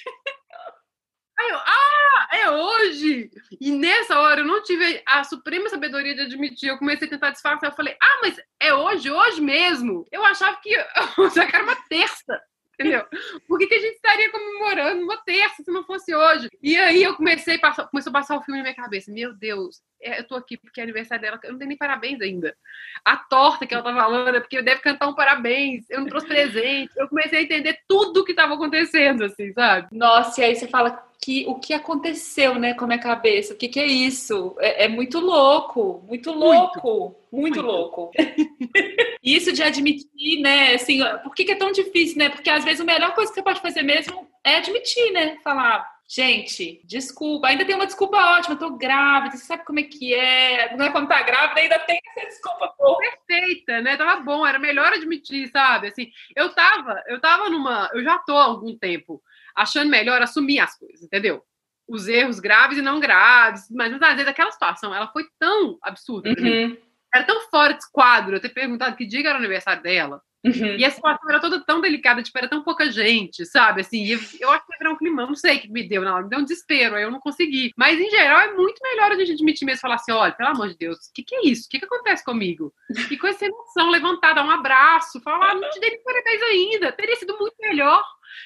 Aí 1.39 1.49
eu, 1.49 1.57
ah, 1.57 2.27
é 2.33 2.51
hoje! 2.51 3.31
E 3.61 3.71
nessa 3.71 4.19
hora 4.19 4.41
eu 4.41 4.45
não 4.45 4.61
tive 4.61 5.01
a 5.05 5.23
suprema 5.23 5.69
sabedoria 5.69 6.13
de 6.13 6.21
admitir. 6.21 6.69
Eu 6.69 6.77
comecei 6.77 7.07
a 7.07 7.09
tentar 7.09 7.29
disfarçar. 7.31 7.69
Eu 7.69 7.75
falei, 7.75 7.95
ah, 8.01 8.19
mas 8.21 8.37
é 8.59 8.73
hoje, 8.73 9.09
hoje 9.09 9.39
mesmo. 9.39 10.05
Eu 10.11 10.25
achava 10.25 10.59
que 10.61 10.69
já 11.33 11.43
era 11.45 11.63
uma 11.63 11.77
terça 11.87 12.41
entendeu? 12.79 13.05
Por 13.45 13.59
que, 13.59 13.67
que, 13.67 13.75
a 13.75 13.79
gente 13.79 13.95
estaria 13.95 14.31
comemorando 14.31 15.03
uma 15.03 15.17
terça 15.17 15.61
se 15.61 15.69
não 15.69 15.83
fosse 15.83 16.15
hoje? 16.15 16.49
E 16.63 16.77
aí 16.77 17.03
eu 17.03 17.13
comecei 17.15 17.55
a 17.55 17.59
passar, 17.59 17.87
começou 17.87 18.09
a 18.09 18.13
passar 18.13 18.37
o 18.37 18.41
filme 18.41 18.59
na 18.59 18.63
minha 18.63 18.75
cabeça. 18.75 19.11
Meu 19.11 19.33
Deus, 19.33 19.81
é, 20.01 20.19
eu 20.19 20.27
tô 20.27 20.35
aqui 20.35 20.55
porque 20.55 20.79
é 20.79 20.83
aniversário 20.83 21.21
dela, 21.21 21.39
eu 21.43 21.51
não 21.51 21.59
tenho 21.59 21.67
nem 21.67 21.77
parabéns 21.77 22.21
ainda. 22.21 22.55
A 23.03 23.17
torta 23.17 23.67
que 23.67 23.73
ela 23.73 23.83
tá 23.83 23.93
falando 23.93 24.35
é 24.35 24.39
porque 24.39 24.57
eu 24.57 24.63
devo 24.63 24.81
cantar 24.81 25.09
um 25.09 25.13
parabéns, 25.13 25.89
eu 25.89 25.99
não 25.99 26.07
trouxe 26.07 26.27
presente. 26.27 26.93
Eu 26.95 27.09
comecei 27.09 27.39
a 27.39 27.41
entender 27.41 27.77
tudo 27.87 28.21
o 28.21 28.25
que 28.25 28.33
tava 28.33 28.53
acontecendo, 28.53 29.25
assim, 29.25 29.51
sabe? 29.51 29.89
Nossa, 29.91 30.39
e 30.39 30.45
aí 30.45 30.55
você 30.55 30.67
fala, 30.67 31.03
que 31.21 31.45
o 31.47 31.55
que 31.55 31.73
aconteceu, 31.73 32.55
né, 32.55 32.73
com 32.73 32.85
a 32.85 32.87
minha 32.87 32.99
cabeça? 32.99 33.53
O 33.53 33.57
que, 33.57 33.67
que 33.67 33.79
é 33.79 33.85
isso? 33.85 34.55
É, 34.59 34.85
é 34.85 34.87
muito 34.87 35.19
louco, 35.19 36.03
muito 36.07 36.31
louco, 36.31 36.87
muito, 36.87 37.15
muito, 37.31 37.55
muito. 37.57 37.61
louco. 37.61 38.11
isso 39.21 39.51
de 39.51 39.61
admitir, 39.61 40.39
né, 40.41 40.75
assim, 40.75 40.99
por 41.23 41.35
que, 41.35 41.43
que 41.43 41.51
é 41.51 41.55
tão 41.55 41.71
difícil, 41.71 42.17
né? 42.17 42.29
Porque 42.29 42.49
às 42.49 42.63
vezes 42.63 42.79
a 42.79 42.85
melhor 42.85 43.13
coisa 43.13 43.29
que 43.29 43.35
você 43.35 43.43
pode 43.43 43.59
fazer 43.59 43.83
mesmo 43.83 44.27
é 44.43 44.55
admitir, 44.55 45.11
né? 45.11 45.37
Falar, 45.43 45.85
gente, 46.07 46.81
desculpa, 46.85 47.49
ainda 47.49 47.65
tem 47.65 47.75
uma 47.75 47.85
desculpa 47.85 48.17
ótima, 48.37 48.55
eu 48.55 48.59
tô 48.59 48.77
grávida, 48.77 49.35
você 49.35 49.43
sabe 49.43 49.65
como 49.65 49.79
é 49.79 49.83
que 49.83 50.13
é, 50.13 50.75
não 50.77 50.85
é 50.85 50.89
quando 50.89 51.09
tá 51.09 51.21
grávida, 51.21 51.59
ainda 51.59 51.79
tem 51.79 51.99
essa 52.15 52.27
desculpa 52.27 52.73
boa. 52.79 52.97
Perfeita, 53.27 53.81
né? 53.81 53.97
Tava 53.97 54.21
bom, 54.21 54.47
era 54.47 54.57
melhor 54.57 54.93
admitir, 54.93 55.49
sabe? 55.49 55.89
Assim, 55.89 56.09
eu 56.33 56.49
tava, 56.55 57.03
eu 57.07 57.19
tava 57.19 57.49
numa, 57.49 57.89
eu 57.93 58.01
já 58.03 58.17
tô 58.19 58.37
há 58.37 58.45
algum 58.45 58.77
tempo 58.77 59.21
achando 59.61 59.89
melhor 59.89 60.21
assumir 60.21 60.59
as 60.59 60.77
coisas, 60.77 61.03
entendeu? 61.03 61.43
Os 61.87 62.07
erros 62.07 62.39
graves 62.39 62.77
e 62.77 62.81
não 62.81 62.99
graves, 62.99 63.67
mas 63.71 63.93
às 63.93 64.15
vezes 64.15 64.27
aquela 64.27 64.51
situação, 64.51 64.93
ela 64.93 65.07
foi 65.07 65.25
tão 65.39 65.77
absurda 65.81 66.29
uhum. 66.29 66.77
era 67.13 67.23
tão 67.23 67.41
fora 67.49 67.73
de 67.73 67.91
quadro 67.91 68.35
eu 68.35 68.39
ter 68.39 68.49
perguntado 68.49 68.95
que 68.95 69.05
dia 69.05 69.21
era 69.21 69.33
o 69.33 69.37
aniversário 69.37 69.81
dela, 69.81 70.21
Uhum. 70.45 70.77
E 70.77 70.85
a 70.85 70.89
situação 70.89 71.29
era 71.29 71.39
toda 71.39 71.59
tão 71.65 71.81
delicada, 71.81 72.23
tipo, 72.23 72.37
era 72.37 72.47
tão 72.47 72.63
pouca 72.63 72.89
gente, 72.89 73.45
sabe? 73.45 73.81
Assim, 73.81 74.05
eu, 74.07 74.19
eu 74.39 74.49
acho 74.51 74.65
que 74.65 74.73
era 74.79 74.91
um 74.91 74.95
clima, 74.95 75.25
não 75.25 75.35
sei 75.35 75.57
o 75.57 75.61
que 75.61 75.69
me 75.69 75.87
deu 75.87 76.01
na 76.01 76.15
hora, 76.15 76.23
me 76.23 76.29
deu 76.29 76.39
um 76.39 76.43
desespero, 76.43 76.95
aí 76.95 77.03
eu 77.03 77.11
não 77.11 77.19
consegui. 77.19 77.73
Mas, 77.75 77.99
em 77.99 78.09
geral, 78.09 78.39
é 78.39 78.53
muito 78.53 78.79
melhor 78.81 79.11
a 79.11 79.15
gente 79.15 79.33
admitir 79.33 79.65
mesmo, 79.65 79.81
falar 79.81 79.95
assim, 79.95 80.11
olha, 80.11 80.31
pelo 80.31 80.49
amor 80.49 80.69
de 80.69 80.77
Deus, 80.77 80.97
o 80.97 81.13
que, 81.13 81.23
que 81.23 81.35
é 81.35 81.45
isso? 81.45 81.65
O 81.65 81.69
que, 81.69 81.79
que 81.79 81.85
acontece 81.85 82.23
comigo? 82.23 82.73
E 83.11 83.17
com 83.17 83.27
essa 83.27 83.45
emoção 83.45 83.89
levantada, 83.89 84.41
um 84.41 84.49
abraço, 84.49 85.19
falar, 85.19 85.51
ah, 85.51 85.55
não 85.55 85.69
te 85.71 85.79
dei 85.79 85.97
parabéns 85.97 86.41
ainda, 86.43 86.91
teria 86.93 87.15
sido 87.17 87.37
muito 87.37 87.55
melhor 87.59 88.01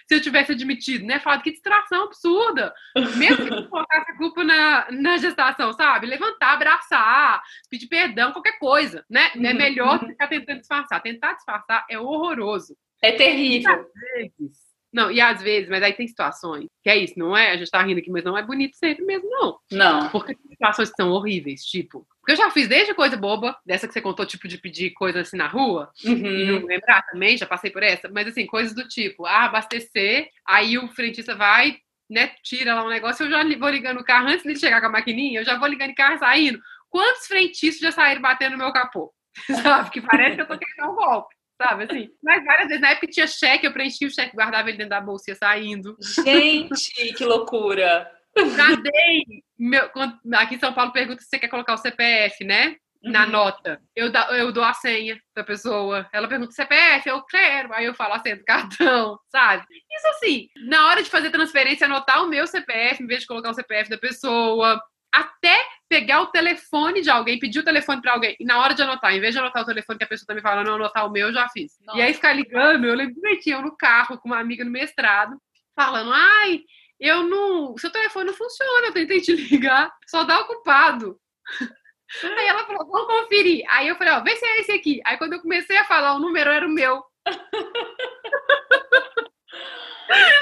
se 0.07 0.15
eu 0.15 0.21
tivesse 0.21 0.51
admitido, 0.51 1.05
né? 1.05 1.19
Falado 1.19 1.43
que 1.43 1.51
distração 1.51 2.03
absurda. 2.03 2.73
Mesmo 3.17 3.45
que 3.45 3.49
não 3.49 3.67
colocasse 3.67 4.11
a 4.11 4.17
culpa 4.17 4.43
na, 4.43 4.91
na 4.91 5.17
gestação, 5.17 5.73
sabe? 5.73 6.07
Levantar, 6.07 6.53
abraçar, 6.53 7.41
pedir 7.69 7.87
perdão, 7.87 8.31
qualquer 8.31 8.57
coisa, 8.59 9.05
né? 9.09 9.31
É 9.35 9.37
uhum. 9.37 9.45
É 9.45 9.53
melhor 9.53 10.01
uhum. 10.01 10.07
ficar 10.07 10.27
tentando 10.27 10.59
disfarçar. 10.59 11.01
Tentar 11.01 11.33
disfarçar 11.33 11.85
é 11.89 11.99
horroroso. 11.99 12.75
É 13.01 13.11
terrível. 13.11 13.85
vezes, 14.15 14.62
não, 14.93 15.11
e 15.11 15.19
às 15.19 15.41
vezes, 15.41 15.67
mas 15.69 15.81
aí 15.81 15.91
tem 15.93 16.07
situações 16.07 16.67
que 16.83 16.89
é 16.89 16.95
isso, 16.95 17.17
não 17.17 17.35
é? 17.35 17.51
A 17.51 17.57
gente 17.57 17.71
tá 17.71 17.81
rindo 17.81 17.99
aqui, 17.99 18.11
mas 18.11 18.23
não 18.23 18.37
é 18.37 18.43
bonito 18.43 18.77
sempre 18.77 19.03
mesmo, 19.03 19.27
não. 19.27 19.59
Não. 19.71 20.09
Porque 20.09 20.35
tem 20.35 20.51
situações 20.51 20.89
que 20.89 20.95
são 20.95 21.09
horríveis, 21.09 21.65
tipo. 21.65 22.05
Porque 22.19 22.33
eu 22.33 22.35
já 22.35 22.51
fiz 22.51 22.67
desde 22.67 22.93
coisa 22.93 23.17
boba, 23.17 23.57
dessa 23.65 23.87
que 23.87 23.93
você 23.93 24.01
contou, 24.01 24.25
tipo, 24.25 24.47
de 24.47 24.57
pedir 24.57 24.91
coisa 24.91 25.21
assim 25.21 25.35
na 25.35 25.47
rua, 25.47 25.91
uhum. 26.05 26.13
e 26.13 26.45
não 26.45 26.65
lembrar 26.65 27.01
também, 27.03 27.37
já 27.37 27.45
passei 27.45 27.71
por 27.71 27.81
essa, 27.81 28.07
mas 28.07 28.27
assim, 28.27 28.45
coisas 28.45 28.75
do 28.75 28.87
tipo, 28.87 29.25
ah, 29.25 29.45
abastecer, 29.45 30.29
aí 30.47 30.77
o 30.77 30.87
frentista 30.89 31.35
vai, 31.35 31.77
né, 32.09 32.31
tira 32.43 32.75
lá 32.75 32.85
um 32.85 32.89
negócio, 32.89 33.25
eu 33.25 33.29
já 33.31 33.43
vou 33.57 33.69
ligando 33.69 33.99
o 33.99 34.05
carro, 34.05 34.27
antes 34.27 34.43
de 34.43 34.59
chegar 34.59 34.79
com 34.79 34.87
a 34.87 34.91
maquininha, 34.91 35.41
eu 35.41 35.45
já 35.45 35.57
vou 35.57 35.67
ligando 35.67 35.91
o 35.91 35.95
carro 35.95 36.19
saindo. 36.19 36.59
Quantos 36.89 37.25
frentistas 37.25 37.81
já 37.81 37.91
saíram 37.91 38.21
batendo 38.21 38.51
no 38.51 38.59
meu 38.59 38.71
capô? 38.71 39.11
Sabe? 39.63 39.89
Que 39.89 39.99
parece 39.99 40.35
que 40.35 40.41
eu 40.43 40.47
tô 40.47 40.57
querendo 40.57 40.91
um 40.91 40.95
golpe 40.95 41.33
sabe? 41.63 41.83
Assim, 41.85 42.09
mas 42.21 42.43
várias 42.43 42.67
vezes, 42.67 42.81
na 42.81 42.89
época 42.89 43.07
tinha 43.07 43.27
cheque, 43.27 43.65
eu 43.65 43.71
preenchia 43.71 44.07
o 44.07 44.11
cheque, 44.11 44.35
guardava 44.35 44.69
ele 44.69 44.77
dentro 44.77 44.89
da 44.89 45.01
bolsa 45.01 45.31
ia 45.31 45.35
saindo. 45.35 45.95
Gente, 46.23 47.13
que 47.15 47.23
loucura! 47.23 48.11
Cadê? 48.35 49.25
Meu, 49.57 49.89
aqui 50.33 50.55
em 50.55 50.59
São 50.59 50.73
Paulo 50.73 50.91
pergunta 50.91 51.21
se 51.21 51.29
você 51.29 51.39
quer 51.39 51.47
colocar 51.47 51.73
o 51.73 51.77
CPF, 51.77 52.43
né? 52.43 52.75
Na 53.03 53.25
uhum. 53.25 53.31
nota. 53.31 53.81
Eu, 53.95 54.11
eu 54.31 54.51
dou 54.51 54.63
a 54.63 54.73
senha 54.73 55.19
da 55.35 55.43
pessoa. 55.43 56.07
Ela 56.11 56.27
pergunta 56.27 56.51
CPF, 56.51 57.07
eu 57.07 57.21
quero. 57.25 57.73
Aí 57.73 57.85
eu 57.85 57.93
falo 57.93 58.13
a 58.13 58.19
senha 58.19 58.37
do 58.37 58.43
cartão, 58.43 59.19
sabe? 59.29 59.65
Isso 59.91 60.07
assim, 60.07 60.47
na 60.67 60.87
hora 60.87 61.03
de 61.03 61.09
fazer 61.09 61.29
transferência, 61.29 61.85
anotar 61.85 62.23
o 62.23 62.29
meu 62.29 62.47
CPF, 62.47 63.03
em 63.03 63.07
vez 63.07 63.21
de 63.21 63.27
colocar 63.27 63.51
o 63.51 63.53
CPF 63.53 63.89
da 63.89 63.97
pessoa 63.97 64.81
até 65.13 65.63
pegar 65.87 66.21
o 66.21 66.27
telefone 66.27 67.01
de 67.01 67.09
alguém, 67.09 67.37
pedir 67.37 67.59
o 67.59 67.63
telefone 67.63 68.01
para 68.01 68.13
alguém, 68.13 68.35
e 68.39 68.45
na 68.45 68.59
hora 68.59 68.73
de 68.73 68.81
anotar, 68.81 69.13
em 69.13 69.19
vez 69.19 69.31
de 69.31 69.39
anotar 69.39 69.61
o 69.61 69.65
telefone 69.65 69.99
que 69.99 70.03
a 70.03 70.07
pessoa 70.07 70.25
tá 70.25 70.33
me 70.33 70.41
falando, 70.41 70.65
não 70.65 70.75
anotar 70.75 71.05
o 71.05 71.11
meu, 71.11 71.27
eu 71.27 71.33
já 71.33 71.47
fiz. 71.49 71.77
Nossa. 71.85 71.99
E 71.99 72.01
aí 72.01 72.13
ficar 72.15 72.33
ligando, 72.33 72.85
eu 72.85 72.95
lembro 72.95 73.13
direitinho, 73.13 73.57
eu 73.57 73.61
no 73.61 73.77
carro 73.77 74.17
com 74.17 74.27
uma 74.27 74.39
amiga 74.39 74.65
no 74.65 74.71
mestrado, 74.71 75.39
falando, 75.75 76.11
ai, 76.11 76.61
eu 76.99 77.23
não. 77.23 77.77
Seu 77.77 77.91
telefone 77.91 78.25
não 78.25 78.33
funciona, 78.33 78.87
eu 78.87 78.93
tentei 78.93 79.21
te 79.21 79.35
ligar, 79.35 79.93
só 80.07 80.23
dá 80.23 80.39
ocupado. 80.39 81.19
Aí 82.23 82.47
ela 82.47 82.65
falou, 82.65 82.87
vamos 82.87 83.07
conferir. 83.07 83.63
Aí 83.69 83.87
eu 83.87 83.95
falei, 83.95 84.13
ó, 84.13 84.21
vê 84.21 84.35
se 84.35 84.45
é 84.45 84.61
esse 84.61 84.71
aqui. 84.71 84.99
Aí 85.05 85.17
quando 85.17 85.33
eu 85.33 85.41
comecei 85.41 85.77
a 85.77 85.85
falar 85.85 86.15
o 86.15 86.19
número, 86.19 86.49
era 86.49 86.65
o 86.65 86.69
meu. 86.69 87.03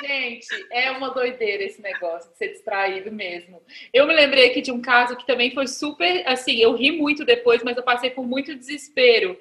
Gente, 0.02 0.48
é 0.72 0.92
uma 0.92 1.10
doideira 1.10 1.64
esse 1.64 1.82
negócio 1.82 2.32
de 2.32 2.38
ser 2.38 2.50
distraído 2.50 3.12
mesmo. 3.12 3.62
Eu 3.94 4.08
me 4.08 4.14
lembrei 4.14 4.50
aqui 4.50 4.62
de 4.62 4.72
um 4.72 4.82
caso 4.82 5.16
que 5.16 5.26
também 5.26 5.52
foi 5.52 5.68
super, 5.68 6.28
assim, 6.28 6.58
eu 6.58 6.76
ri 6.76 6.92
muito 6.92 7.24
depois, 7.24 7.64
mas 7.64 7.78
eu 7.78 7.84
passei 7.84 8.10
por 8.10 8.26
muito 8.26 8.56
desespero. 8.56 9.40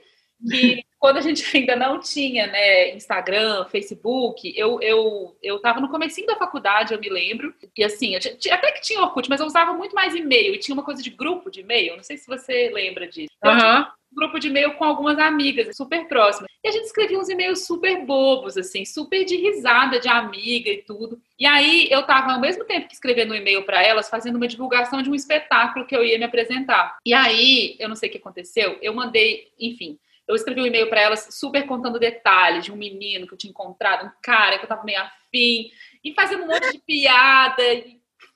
Que 0.48 0.85
quando 0.98 1.16
a 1.16 1.20
gente 1.20 1.44
ainda 1.56 1.74
não 1.74 1.98
tinha, 1.98 2.46
né, 2.46 2.94
Instagram, 2.94 3.64
Facebook, 3.66 4.52
eu, 4.54 4.80
eu, 4.83 5.37
eu 5.42 5.59
tava 5.61 5.80
no 5.80 5.88
comecinho 5.88 6.26
da 6.26 6.37
faculdade, 6.37 6.92
eu 6.92 7.00
me 7.00 7.09
lembro, 7.09 7.54
e 7.76 7.83
assim, 7.83 8.14
até 8.16 8.72
que 8.72 8.83
tinha 8.83 9.00
Orkut, 9.00 9.28
mas 9.28 9.40
eu 9.40 9.46
usava 9.46 9.72
muito 9.72 9.94
mais 9.94 10.14
e-mail, 10.14 10.54
e 10.54 10.59
tinha 10.59 10.74
uma 10.74 10.85
coisa 10.85 11.02
de 11.02 11.11
grupo 11.11 11.50
de 11.50 11.61
e-mail, 11.61 11.96
não 11.96 12.02
sei 12.02 12.18
se 12.18 12.26
você 12.26 12.70
lembra 12.70 13.09
disso. 13.09 13.33
Então, 13.38 13.52
uhum 13.52 13.87
grupo 14.12 14.38
de 14.38 14.49
e-mail 14.49 14.75
com 14.75 14.85
algumas 14.85 15.18
amigas 15.18 15.77
super 15.77 16.07
próximas. 16.07 16.51
E 16.62 16.68
a 16.68 16.73
gente 16.73 16.85
escrevia 16.85 17.18
uns 17.18 17.29
e-mails 17.29 17.66
super 17.66 18.05
bobos, 18.05 18.57
assim, 18.57 18.85
super 18.85 19.25
de 19.25 19.37
risada 19.37 19.99
de 19.99 20.09
amiga 20.09 20.70
e 20.70 20.83
tudo. 20.83 21.20
E 21.38 21.46
aí 21.46 21.88
eu 21.90 22.03
tava, 22.03 22.33
ao 22.33 22.40
mesmo 22.40 22.64
tempo 22.64 22.88
que 22.88 22.94
escrevendo 22.94 23.33
um 23.33 23.37
e-mail 23.37 23.64
para 23.64 23.83
elas, 23.83 24.11
fazendo 24.11 24.37
uma 24.37 24.49
divulgação 24.49 25.01
de 25.01 25.11
um 25.11 25.14
espetáculo 25.14 25.87
que 25.87 25.96
eu 25.96 26.05
ia 26.05 26.18
me 26.18 26.25
apresentar. 26.25 26.99
E 27.05 27.14
aí, 27.14 27.77
eu 27.79 27.88
não 27.88 27.96
sei 27.96 28.09
o 28.09 28.12
que 28.12 28.18
aconteceu, 28.18 28.79
eu 28.83 28.92
mandei, 28.92 29.49
enfim, 29.59 29.99
eu 30.29 30.37
escrevi 30.37 30.61
um 30.61 30.66
e-mail 30.66 30.88
para 30.88 31.01
elas 31.01 31.29
super 31.33 31.66
contando 31.66 31.99
detalhes 31.99 32.64
de 32.64 32.73
um 32.73 32.77
menino 32.77 33.27
que 33.27 33.35
eu 33.35 33.38
tinha 33.38 33.51
encontrado, 33.51 34.07
um 34.07 34.11
cara 34.23 34.59
que 34.59 34.64
eu 34.64 34.68
tava 34.68 34.85
meio 34.85 35.01
afim, 35.01 35.70
e 36.05 36.14
fazendo 36.14 36.44
um 36.44 36.46
monte 36.46 36.73
de 36.73 36.79
piada, 36.79 37.62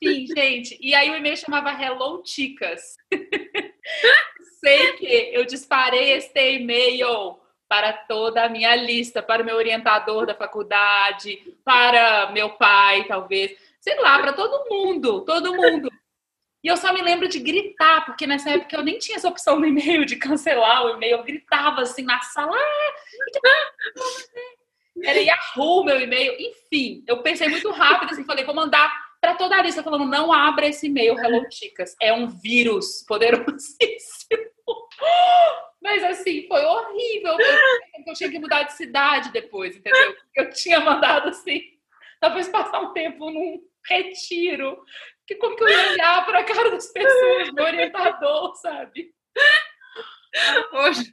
enfim, 0.02 0.26
gente. 0.26 0.78
E 0.80 0.94
aí 0.94 1.10
o 1.10 1.16
e-mail 1.16 1.36
chamava 1.36 1.70
Hello 1.70 2.22
Ticas. 2.22 2.96
sei 4.64 4.92
que 4.94 5.30
eu 5.34 5.44
disparei 5.44 6.12
este 6.12 6.54
e-mail 6.54 7.38
para 7.68 7.92
toda 7.92 8.44
a 8.44 8.48
minha 8.48 8.74
lista, 8.74 9.22
para 9.22 9.42
o 9.42 9.44
meu 9.44 9.56
orientador 9.56 10.24
da 10.24 10.34
faculdade, 10.34 11.54
para 11.62 12.30
meu 12.32 12.50
pai, 12.50 13.04
talvez, 13.04 13.52
sei 13.80 14.00
lá, 14.00 14.18
para 14.18 14.32
todo 14.32 14.68
mundo, 14.70 15.22
todo 15.22 15.54
mundo. 15.54 15.90
E 16.62 16.68
eu 16.68 16.78
só 16.78 16.94
me 16.94 17.02
lembro 17.02 17.28
de 17.28 17.38
gritar, 17.40 18.06
porque 18.06 18.26
nessa 18.26 18.50
época 18.50 18.74
eu 18.74 18.82
nem 18.82 18.98
tinha 18.98 19.16
essa 19.16 19.28
opção 19.28 19.60
no 19.60 19.66
e-mail 19.66 20.06
de 20.06 20.16
cancelar 20.16 20.86
o 20.86 20.90
e-mail, 20.96 21.18
eu 21.18 21.24
gritava 21.24 21.82
assim 21.82 22.02
na 22.02 22.20
sala. 22.20 22.56
Ah, 22.56 22.92
era 25.02 25.18
Yahoo 25.18 25.84
meu 25.84 26.00
e-mail, 26.00 26.34
enfim, 26.38 27.04
eu 27.06 27.22
pensei 27.22 27.48
muito 27.48 27.70
rápido 27.70 28.12
assim, 28.12 28.24
falei, 28.24 28.44
vou 28.44 28.54
mandar 28.54 28.90
para 29.20 29.34
toda 29.34 29.56
a 29.56 29.62
lista 29.62 29.82
falando 29.82 30.06
não 30.06 30.32
abra 30.32 30.66
esse 30.66 30.86
e-mail 30.86 31.18
Hello 31.18 31.44
Chicas, 31.50 31.96
é 32.00 32.12
um 32.12 32.28
vírus 32.28 33.04
poderosíssimo. 33.06 34.53
Mas 35.82 36.02
assim, 36.04 36.46
foi 36.48 36.64
horrível. 36.64 37.36
Eu 38.06 38.14
tinha 38.14 38.30
que 38.30 38.38
mudar 38.38 38.62
de 38.64 38.72
cidade 38.72 39.30
depois, 39.30 39.76
entendeu? 39.76 40.16
Eu 40.34 40.50
tinha 40.50 40.80
mandado 40.80 41.28
assim, 41.28 41.62
talvez 42.20 42.48
passar 42.48 42.80
um 42.80 42.92
tempo 42.92 43.30
num 43.30 43.62
retiro. 43.86 44.82
Que 45.26 45.36
como 45.36 45.56
que 45.56 45.64
eu 45.64 45.68
ia 45.68 45.92
olhar 45.92 46.26
para 46.26 46.40
a 46.40 46.44
cara 46.44 46.70
das 46.70 46.86
pessoas, 46.86 47.50
meu 47.52 47.64
orientador, 47.64 48.54
sabe? 48.56 49.14
Hoje 50.72 51.12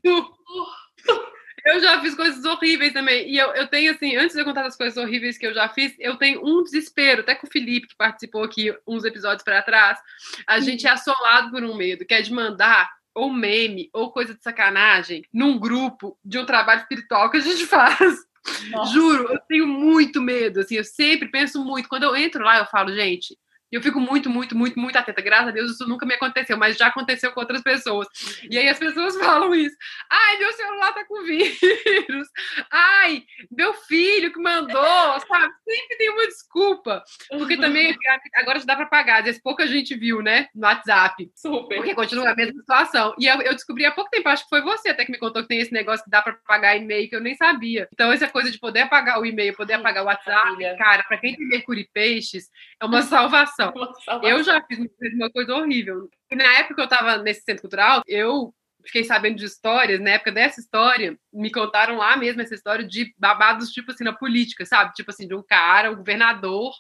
eu 1.63 1.79
já 1.79 2.01
fiz 2.01 2.15
coisas 2.15 2.43
horríveis 2.43 2.93
também. 2.93 3.29
E 3.29 3.37
eu, 3.37 3.53
eu 3.53 3.67
tenho, 3.67 3.91
assim, 3.91 4.15
antes 4.15 4.35
de 4.35 4.41
eu 4.41 4.45
contar 4.45 4.65
as 4.65 4.75
coisas 4.75 4.97
horríveis 4.97 5.37
que 5.37 5.45
eu 5.45 5.53
já 5.53 5.69
fiz, 5.69 5.95
eu 5.99 6.17
tenho 6.17 6.43
um 6.43 6.63
desespero, 6.63 7.21
até 7.21 7.35
com 7.35 7.45
o 7.45 7.49
Felipe, 7.49 7.87
que 7.87 7.95
participou 7.95 8.43
aqui 8.43 8.75
uns 8.87 9.05
episódios 9.05 9.43
para 9.43 9.61
trás. 9.61 9.99
A 10.47 10.59
gente 10.59 10.87
é 10.87 10.89
assolado 10.89 11.51
por 11.51 11.63
um 11.63 11.75
medo, 11.75 12.05
que 12.05 12.13
é 12.13 12.21
de 12.21 12.33
mandar 12.33 12.89
ou 13.13 13.31
meme, 13.31 13.89
ou 13.93 14.11
coisa 14.11 14.33
de 14.33 14.43
sacanagem, 14.43 15.23
num 15.33 15.57
grupo 15.57 16.17
de 16.23 16.39
um 16.39 16.45
trabalho 16.45 16.81
espiritual 16.81 17.29
que 17.29 17.37
a 17.37 17.41
gente 17.41 17.65
faz. 17.67 18.17
Nossa. 18.71 18.93
Juro, 18.93 19.31
eu 19.31 19.39
tenho 19.47 19.67
muito 19.67 20.21
medo, 20.21 20.61
assim, 20.61 20.75
eu 20.75 20.83
sempre 20.83 21.29
penso 21.29 21.63
muito. 21.63 21.87
Quando 21.87 22.03
eu 22.03 22.15
entro 22.15 22.43
lá, 22.43 22.57
eu 22.57 22.65
falo, 22.65 22.93
gente, 22.93 23.37
E 23.71 23.75
eu 23.75 23.81
fico 23.81 23.99
muito, 23.99 24.29
muito, 24.29 24.55
muito, 24.55 24.79
muito 24.79 24.95
atenta. 24.97 25.21
Graças 25.21 25.47
a 25.47 25.51
Deus 25.51 25.71
isso 25.71 25.87
nunca 25.87 26.05
me 26.05 26.13
aconteceu, 26.13 26.57
mas 26.57 26.77
já 26.77 26.87
aconteceu 26.87 27.31
com 27.31 27.39
outras 27.39 27.61
pessoas. 27.61 28.07
E 28.49 28.57
aí 28.57 28.67
as 28.67 28.77
pessoas 28.77 29.15
falam 29.19 29.55
isso. 29.55 29.75
Ai, 30.09 30.37
meu 30.37 30.51
celular 30.53 30.93
tá 30.93 31.05
com 31.05 31.23
vírus. 31.23 32.27
Ai, 32.69 33.23
meu 33.49 33.73
filho 33.73 34.33
que 34.33 34.41
mandou, 34.41 35.19
sabe? 35.27 35.53
Sempre 35.67 35.97
tem 35.97 36.09
uma 36.09 36.27
desculpa. 36.27 37.03
Porque 37.29 37.57
também 37.57 37.95
agora 38.35 38.59
já 38.59 38.65
dá 38.65 38.75
para 38.75 38.85
pagar. 38.87 39.19
Às 39.19 39.25
vezes 39.25 39.41
pouca 39.41 39.65
gente 39.67 39.95
viu, 39.95 40.21
né? 40.21 40.47
No 40.53 40.67
WhatsApp. 40.67 41.31
Super. 41.35 41.77
Porque 41.77 41.95
continua 41.95 42.31
a 42.31 42.35
mesma 42.35 42.59
situação. 42.59 43.15
E 43.17 43.27
eu, 43.27 43.41
eu 43.41 43.53
descobri 43.53 43.85
há 43.85 43.91
pouco 43.91 44.09
tempo, 44.09 44.27
acho 44.29 44.43
que 44.43 44.49
foi 44.49 44.61
você 44.61 44.89
até 44.89 45.05
que 45.05 45.11
me 45.11 45.17
contou 45.17 45.41
que 45.41 45.47
tem 45.47 45.59
esse 45.59 45.71
negócio 45.71 46.03
que 46.03 46.11
dá 46.11 46.21
para 46.21 46.33
pagar 46.45 46.75
e-mail 46.75 47.09
que 47.09 47.15
eu 47.15 47.21
nem 47.21 47.35
sabia. 47.35 47.87
Então, 47.93 48.11
essa 48.11 48.27
coisa 48.27 48.51
de 48.51 48.59
poder 48.59 48.81
apagar 48.81 49.19
o 49.19 49.25
e-mail, 49.25 49.55
poder 49.55 49.73
apagar 49.73 50.03
o 50.03 50.07
WhatsApp, 50.07 50.77
cara, 50.77 51.03
para 51.03 51.17
quem 51.17 51.35
tem 51.35 51.47
Mercúrio 51.47 51.81
e 51.81 51.87
Peixes, 51.87 52.49
é 52.81 52.85
uma 52.85 53.01
salvação. 53.03 53.60
Uma 53.69 53.93
salvação. 54.03 54.29
Eu 54.29 54.43
já 54.43 54.61
fiz 54.63 54.79
uma 55.13 55.29
coisa 55.29 55.55
horrível. 55.55 56.09
E 56.31 56.35
na 56.35 56.59
época 56.59 56.75
que 56.75 56.81
eu 56.81 56.85
estava 56.85 57.17
nesse 57.17 57.41
centro 57.41 57.61
cultural, 57.61 58.01
eu 58.07 58.53
fiquei 58.85 59.03
sabendo 59.03 59.37
de 59.37 59.45
histórias, 59.45 59.99
na 59.99 60.11
época 60.11 60.31
dessa 60.31 60.59
história, 60.59 61.17
me 61.31 61.51
contaram 61.51 61.97
lá 61.97 62.17
mesmo 62.17 62.41
essa 62.41 62.55
história 62.55 62.85
de 62.85 63.13
babados, 63.17 63.69
tipo 63.69 63.91
assim, 63.91 64.03
na 64.03 64.13
política, 64.13 64.65
sabe? 64.65 64.93
Tipo 64.93 65.11
assim, 65.11 65.27
de 65.27 65.35
um 65.35 65.43
cara, 65.43 65.91
um 65.91 65.95
governador, 65.95 66.73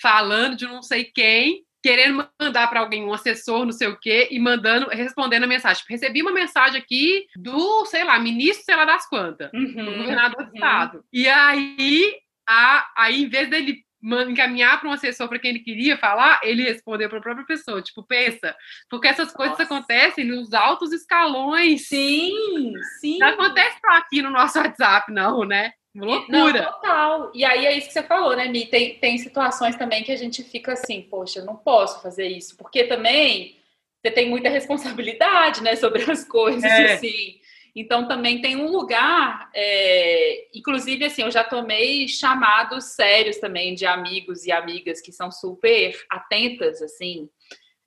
falando 0.00 0.56
de 0.56 0.66
não 0.66 0.82
sei 0.82 1.04
quem, 1.04 1.64
querendo 1.82 2.28
mandar 2.40 2.68
para 2.68 2.80
alguém 2.80 3.04
um 3.04 3.12
assessor, 3.12 3.64
não 3.64 3.72
sei 3.72 3.88
o 3.88 3.98
quê, 3.98 4.28
e 4.30 4.38
mandando, 4.38 4.88
respondendo 4.90 5.44
a 5.44 5.48
mensagem. 5.48 5.80
Tipo, 5.80 5.92
recebi 5.92 6.22
uma 6.22 6.32
mensagem 6.32 6.80
aqui 6.80 7.26
do, 7.36 7.84
sei 7.86 8.04
lá, 8.04 8.18
ministro, 8.18 8.64
sei 8.64 8.76
lá 8.76 8.84
das 8.84 9.08
quantas, 9.08 9.50
uhum, 9.52 9.84
do 9.84 9.96
governador 9.98 10.44
do 10.44 10.48
uhum. 10.48 10.54
estado. 10.54 11.04
E 11.12 11.28
aí, 11.28 12.14
a, 12.46 12.90
aí, 12.96 13.22
em 13.22 13.28
vez 13.28 13.48
dele 13.48 13.84
encaminhar 14.02 14.80
para 14.80 14.88
um 14.88 14.92
assessor 14.92 15.28
para 15.28 15.38
quem 15.38 15.50
ele 15.50 15.60
queria 15.60 15.98
falar, 15.98 16.40
ele 16.42 16.62
respondeu 16.62 17.08
para 17.08 17.18
a 17.18 17.22
própria 17.22 17.46
pessoa, 17.46 17.82
tipo, 17.82 18.02
pensa, 18.02 18.54
porque 18.88 19.08
essas 19.08 19.32
coisas 19.32 19.58
Nossa. 19.58 19.74
acontecem 19.74 20.24
nos 20.24 20.52
altos 20.52 20.92
escalões. 20.92 21.86
Sim, 21.86 22.72
sim. 23.00 23.18
Não 23.18 23.28
acontece 23.28 23.78
aqui 23.84 24.22
no 24.22 24.30
nosso 24.30 24.58
WhatsApp, 24.58 25.12
não, 25.12 25.44
né? 25.44 25.72
Loucura. 25.94 26.62
Não, 26.62 26.72
total. 26.72 27.32
E 27.34 27.44
aí 27.44 27.66
é 27.66 27.76
isso 27.76 27.88
que 27.88 27.92
você 27.92 28.02
falou, 28.02 28.36
né, 28.36 28.48
Mi? 28.48 28.66
Tem, 28.66 28.98
tem 28.98 29.18
situações 29.18 29.76
também 29.76 30.04
que 30.04 30.12
a 30.12 30.16
gente 30.16 30.42
fica 30.44 30.72
assim, 30.72 31.02
poxa, 31.02 31.40
eu 31.40 31.44
não 31.44 31.56
posso 31.56 32.00
fazer 32.00 32.28
isso, 32.28 32.56
porque 32.56 32.84
também 32.84 33.56
você 34.00 34.10
tem 34.10 34.30
muita 34.30 34.48
responsabilidade, 34.50 35.62
né, 35.62 35.76
sobre 35.76 36.08
as 36.10 36.24
coisas, 36.24 36.62
é. 36.62 36.94
assim. 36.94 37.39
Então 37.74 38.06
também 38.08 38.40
tem 38.40 38.56
um 38.56 38.70
lugar, 38.70 39.50
é, 39.54 40.48
inclusive 40.54 41.04
assim, 41.04 41.22
eu 41.22 41.30
já 41.30 41.44
tomei 41.44 42.08
chamados 42.08 42.84
sérios 42.84 43.38
também 43.38 43.74
de 43.74 43.86
amigos 43.86 44.44
e 44.44 44.52
amigas 44.52 45.00
que 45.00 45.12
são 45.12 45.30
super 45.30 45.94
atentas, 46.10 46.82
assim. 46.82 47.28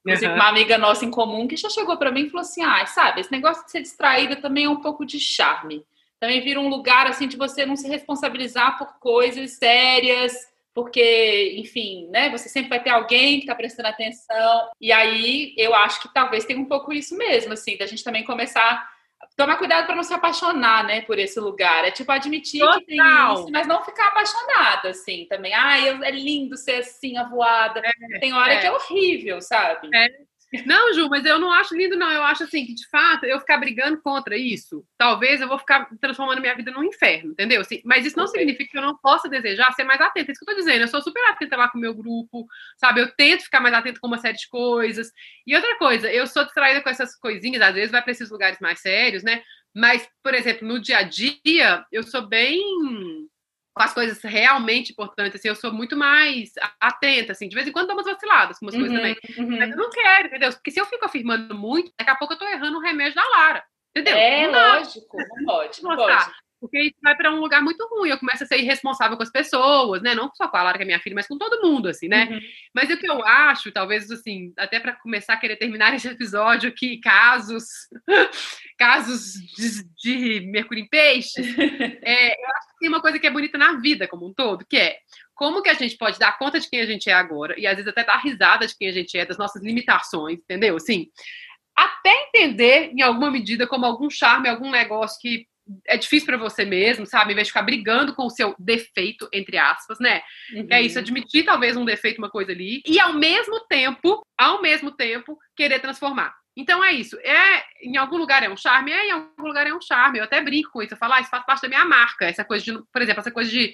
Inclusive, 0.06 0.32
uhum. 0.32 0.36
uma 0.36 0.50
amiga 0.50 0.78
nossa 0.78 1.06
em 1.06 1.12
comum 1.12 1.48
que 1.48 1.56
já 1.56 1.70
chegou 1.70 1.98
para 1.98 2.12
mim 2.12 2.26
e 2.26 2.30
falou 2.30 2.42
assim: 2.42 2.64
ah, 2.64 2.86
sabe, 2.86 3.22
esse 3.22 3.32
negócio 3.32 3.64
de 3.66 3.72
ser 3.72 3.82
distraída 3.82 4.36
também 4.36 4.66
é 4.66 4.70
um 4.70 4.82
pouco 4.82 5.06
de 5.06 5.20
charme 5.20 5.86
também 6.24 6.40
vira 6.40 6.58
um 6.58 6.70
lugar 6.70 7.06
assim 7.06 7.28
de 7.28 7.36
você 7.36 7.66
não 7.66 7.76
se 7.76 7.86
responsabilizar 7.86 8.78
por 8.78 8.98
coisas 8.98 9.58
sérias, 9.58 10.34
porque, 10.74 11.54
enfim, 11.58 12.08
né, 12.10 12.30
você 12.30 12.48
sempre 12.48 12.70
vai 12.70 12.82
ter 12.82 12.92
alguém 12.92 13.36
que 13.36 13.44
está 13.44 13.54
prestando 13.54 13.90
atenção. 13.90 14.70
E 14.80 14.90
aí 14.90 15.54
eu 15.58 15.76
acho 15.76 16.02
que 16.02 16.14
talvez 16.14 16.46
tenha 16.46 16.58
um 16.58 16.66
pouco 16.66 16.94
isso 16.94 17.18
mesmo, 17.18 17.52
assim, 17.52 17.76
da 17.76 17.86
gente 17.86 18.06
também 18.06 18.24
começar 18.24 18.90
tomar 19.36 19.58
cuidado 19.58 19.86
para 19.86 19.96
não 19.96 20.04
se 20.04 20.14
apaixonar, 20.14 20.86
né, 20.86 21.02
por 21.02 21.18
esse 21.18 21.40
lugar. 21.40 21.86
É 21.86 21.92
tipo 21.92 22.12
admitir 22.12 22.60
Total. 22.60 22.80
que 22.80 22.86
tem 22.86 22.98
isso, 23.34 23.52
mas 23.52 23.68
não 23.68 23.84
ficar 23.84 24.08
apaixonada, 24.08 24.90
assim, 24.90 25.26
também. 25.30 25.54
Ah, 25.54 25.78
é 26.06 26.12
lindo 26.12 26.56
ser 26.58 26.78
assim, 26.78 27.18
avoada. 27.18 27.82
É, 27.84 28.20
tem 28.20 28.34
hora 28.34 28.54
é. 28.54 28.60
que 28.60 28.68
é 28.68 28.72
horrível, 28.72 29.42
sabe? 29.42 29.90
É. 29.94 30.33
Não, 30.66 30.94
Ju, 30.94 31.10
mas 31.10 31.26
eu 31.26 31.40
não 31.40 31.52
acho 31.52 31.76
lindo, 31.76 31.96
não. 31.96 32.12
Eu 32.12 32.24
acho 32.24 32.44
assim 32.44 32.66
que, 32.66 32.76
de 32.76 32.88
fato, 32.88 33.26
eu 33.26 33.40
ficar 33.40 33.58
brigando 33.58 34.00
contra 34.02 34.38
isso, 34.38 34.86
talvez 34.98 35.42
eu 35.42 35.48
vou 35.48 35.58
ficar 35.58 35.90
transformando 36.00 36.42
minha 36.42 36.56
vida 36.56 36.72
num 36.72 36.84
inferno, 36.84 37.32
entendeu? 37.32 37.62
Assim, 37.62 37.82
mas 37.84 38.06
isso 38.06 38.18
não 38.18 38.28
significa 38.28 38.72
que 38.72 38.78
eu 38.78 38.82
não 38.82 38.96
possa 38.96 39.28
desejar 39.28 39.74
ser 39.74 39.84
mais 39.84 40.00
atenta. 40.00 40.30
É 40.30 40.32
isso 40.32 40.46
que 40.46 40.52
eu 40.52 40.56
tô 40.56 40.60
dizendo. 40.60 40.82
Eu 40.82 40.88
sou 40.88 41.02
super 41.02 41.24
atenta 41.30 41.58
lá 41.58 41.70
com 41.70 41.78
o 41.78 41.82
meu 41.82 41.94
grupo, 41.94 42.46
sabe? 42.78 43.02
Eu 43.02 43.12
tento 43.16 43.44
ficar 43.44 43.60
mais 43.60 43.74
atenta 43.74 44.00
com 44.00 44.08
uma 44.08 44.20
série 44.20 44.38
de 44.38 44.48
coisas. 44.48 45.12
E 45.48 45.56
outra 45.56 45.76
coisa, 45.78 46.12
eu 46.12 46.28
sou 46.28 46.44
distraída 46.44 46.82
com 46.82 46.90
essas 46.90 47.16
coisinhas, 47.16 47.62
às 47.62 47.74
vezes 47.74 47.92
vai 47.92 48.02
para 48.02 48.12
esses 48.12 48.30
lugares 48.30 48.60
mais 48.60 48.80
sérios, 48.80 49.24
né? 49.24 49.42
Mas, 49.76 50.08
por 50.22 50.36
exemplo, 50.36 50.68
no 50.68 50.80
dia 50.80 51.00
a 51.00 51.04
dia, 51.04 51.84
eu 51.92 52.04
sou 52.04 52.28
bem 52.28 53.28
com 53.74 53.84
as 53.84 53.94
coisas 53.94 54.22
realmente 54.22 54.92
importantes, 54.92 55.40
assim, 55.40 55.48
eu 55.48 55.56
sou 55.56 55.74
muito 55.74 55.98
mais 55.98 56.52
atenta, 56.80 57.32
assim, 57.32 57.48
de 57.48 57.56
vez 57.56 57.68
em 57.68 57.72
quando 57.72 57.88
dou 57.88 57.96
umas 57.96 58.06
vaciladas 58.06 58.60
com 58.60 58.66
umas 58.66 58.76
uhum, 58.76 58.82
coisas 58.82 58.98
também. 58.98 59.16
Uhum. 59.38 59.60
Mas 59.60 59.72
eu 59.72 59.78
não 59.78 59.90
quero, 59.90 60.28
entendeu? 60.28 60.52
Porque 60.54 60.72
se 60.72 60.80
eu 60.80 60.86
fico 60.86 61.06
afirmando 61.06 61.56
muito, 61.56 61.92
daqui 61.98 62.12
a 62.12 62.16
pouco 62.16 62.34
eu 62.34 62.38
tô 62.38 62.46
errando 62.46 62.78
o 62.78 62.82
remédio 62.82 63.16
da 63.16 63.28
Lara. 63.30 63.64
Entendeu? 63.96 64.18
É, 64.18 64.48
não 64.48 64.80
lógico, 64.80 65.18
não 65.18 65.46
pode, 65.46 65.84
não 65.84 65.96
pode. 65.96 66.32
Porque 66.64 66.80
isso 66.82 66.96
vai 67.04 67.14
para 67.14 67.30
um 67.30 67.42
lugar 67.42 67.62
muito 67.62 67.86
ruim. 67.90 68.10
Eu 68.10 68.18
começo 68.18 68.46
a 68.46 68.48
ser 68.48 68.58
irresponsável 68.58 69.18
com 69.18 69.24
as 69.24 69.30
pessoas, 69.30 70.02
né? 70.02 70.16
Não 70.16 70.32
só 70.34 70.48
com 70.48 70.56
a 70.56 70.64
Lara, 70.64 70.78
que 70.78 70.84
é 70.84 70.86
minha 70.86 71.00
filha, 71.02 71.14
mas 71.14 71.28
com 71.28 71.38
todo 71.38 71.62
mundo, 71.62 71.90
assim, 71.90 72.08
né? 72.08 72.30
Uhum. 72.32 72.40
Mas 72.74 72.90
o 72.90 72.96
que 72.96 73.06
eu 73.06 73.22
acho, 73.22 73.70
talvez, 73.70 74.10
assim, 74.10 74.54
até 74.58 74.80
para 74.80 74.94
começar 74.94 75.34
a 75.34 75.38
querer 75.38 75.58
terminar 75.58 75.92
esse 75.94 76.08
episódio 76.08 76.70
aqui, 76.70 77.02
casos, 77.02 77.66
casos 78.80 79.34
de, 79.58 80.40
de 80.40 80.46
Mercúrio 80.52 80.86
em 80.86 80.88
Peixes, 80.88 81.46
é, 82.02 82.28
eu 82.30 82.50
acho 82.56 82.68
que 82.70 82.80
tem 82.80 82.88
uma 82.88 83.02
coisa 83.02 83.20
que 83.20 83.28
é 83.28 83.32
bonita 83.32 83.58
na 83.58 83.82
vida 83.82 84.08
como 84.08 84.26
um 84.26 84.34
todo, 84.34 84.66
que 84.66 84.78
é 84.78 84.96
como 85.36 85.62
que 85.62 85.70
a 85.70 85.74
gente 85.74 85.98
pode 85.98 86.18
dar 86.18 86.38
conta 86.38 86.62
de 86.62 86.70
quem 86.70 86.80
a 86.80 86.86
gente 86.86 87.10
é 87.10 87.14
agora, 87.14 87.60
e 87.60 87.68
às 87.68 87.76
vezes 87.76 87.90
até 87.90 88.06
dar 88.06 88.22
risada 88.22 88.66
de 88.66 88.78
quem 88.78 88.88
a 88.88 88.94
gente 88.94 89.18
é, 89.18 89.26
das 89.26 89.38
nossas 89.38 89.62
limitações, 89.62 90.40
entendeu? 90.40 90.78
Assim, 90.78 91.08
até 91.76 92.10
entender, 92.28 92.92
em 92.94 93.02
alguma 93.02 93.30
medida, 93.30 93.68
como 93.68 93.86
algum 93.86 94.10
charme, 94.10 94.48
algum 94.48 94.72
negócio 94.72 95.20
que 95.20 95.46
é 95.88 95.98
difícil 95.98 96.26
para 96.26 96.38
você 96.38 96.66
mesmo, 96.66 97.06
sabe? 97.06 97.32
Em 97.32 97.36
vez 97.36 97.48
de 97.48 97.54
ficar 97.54 97.64
brigando 97.64 98.14
com 98.16 98.26
o 98.26 98.30
seu 98.30 98.56
defeito, 98.60 99.28
entre 99.32 99.58
aspas, 99.58 100.00
né? 100.00 100.22
Uhum. 100.54 100.68
É 100.70 100.82
isso, 100.82 101.00
admitir 101.00 101.46
talvez 101.46 101.78
um 101.78 101.86
defeito, 101.86 102.18
uma 102.18 102.30
coisa 102.30 102.52
ali, 102.52 102.82
e 102.86 103.00
ao 103.00 103.14
mesmo 103.14 103.60
tempo, 103.68 104.26
ao 104.38 104.62
mesmo 104.62 104.92
tempo, 104.92 105.38
querer 105.56 105.80
transformar. 105.80 106.34
Então 106.56 106.84
é 106.84 106.92
isso. 106.92 107.18
É, 107.20 107.64
em 107.84 107.98
algum 107.98 108.18
lugar 108.18 108.42
é 108.44 108.50
um 108.50 108.58
charme, 108.58 108.92
é, 108.92 109.08
em 109.08 109.12
algum 109.12 109.44
lugar 109.44 109.68
é 109.68 109.74
um 109.74 109.82
charme. 109.82 110.20
Eu 110.20 110.24
até 110.24 110.42
brinco 110.42 110.72
com 110.72 110.82
isso. 110.82 110.94
Eu 110.94 110.98
falo, 110.98 111.14
ah, 111.14 111.22
isso 111.22 111.30
faz 111.30 111.46
parte 111.46 111.62
da 111.64 111.68
minha 111.68 111.86
marca. 111.86 112.26
Essa 112.26 112.46
coisa 112.46 112.64
de, 112.64 112.74
por 112.92 113.02
exemplo, 113.02 113.20
essa 113.20 113.32
coisa 113.32 113.50
de 113.50 113.74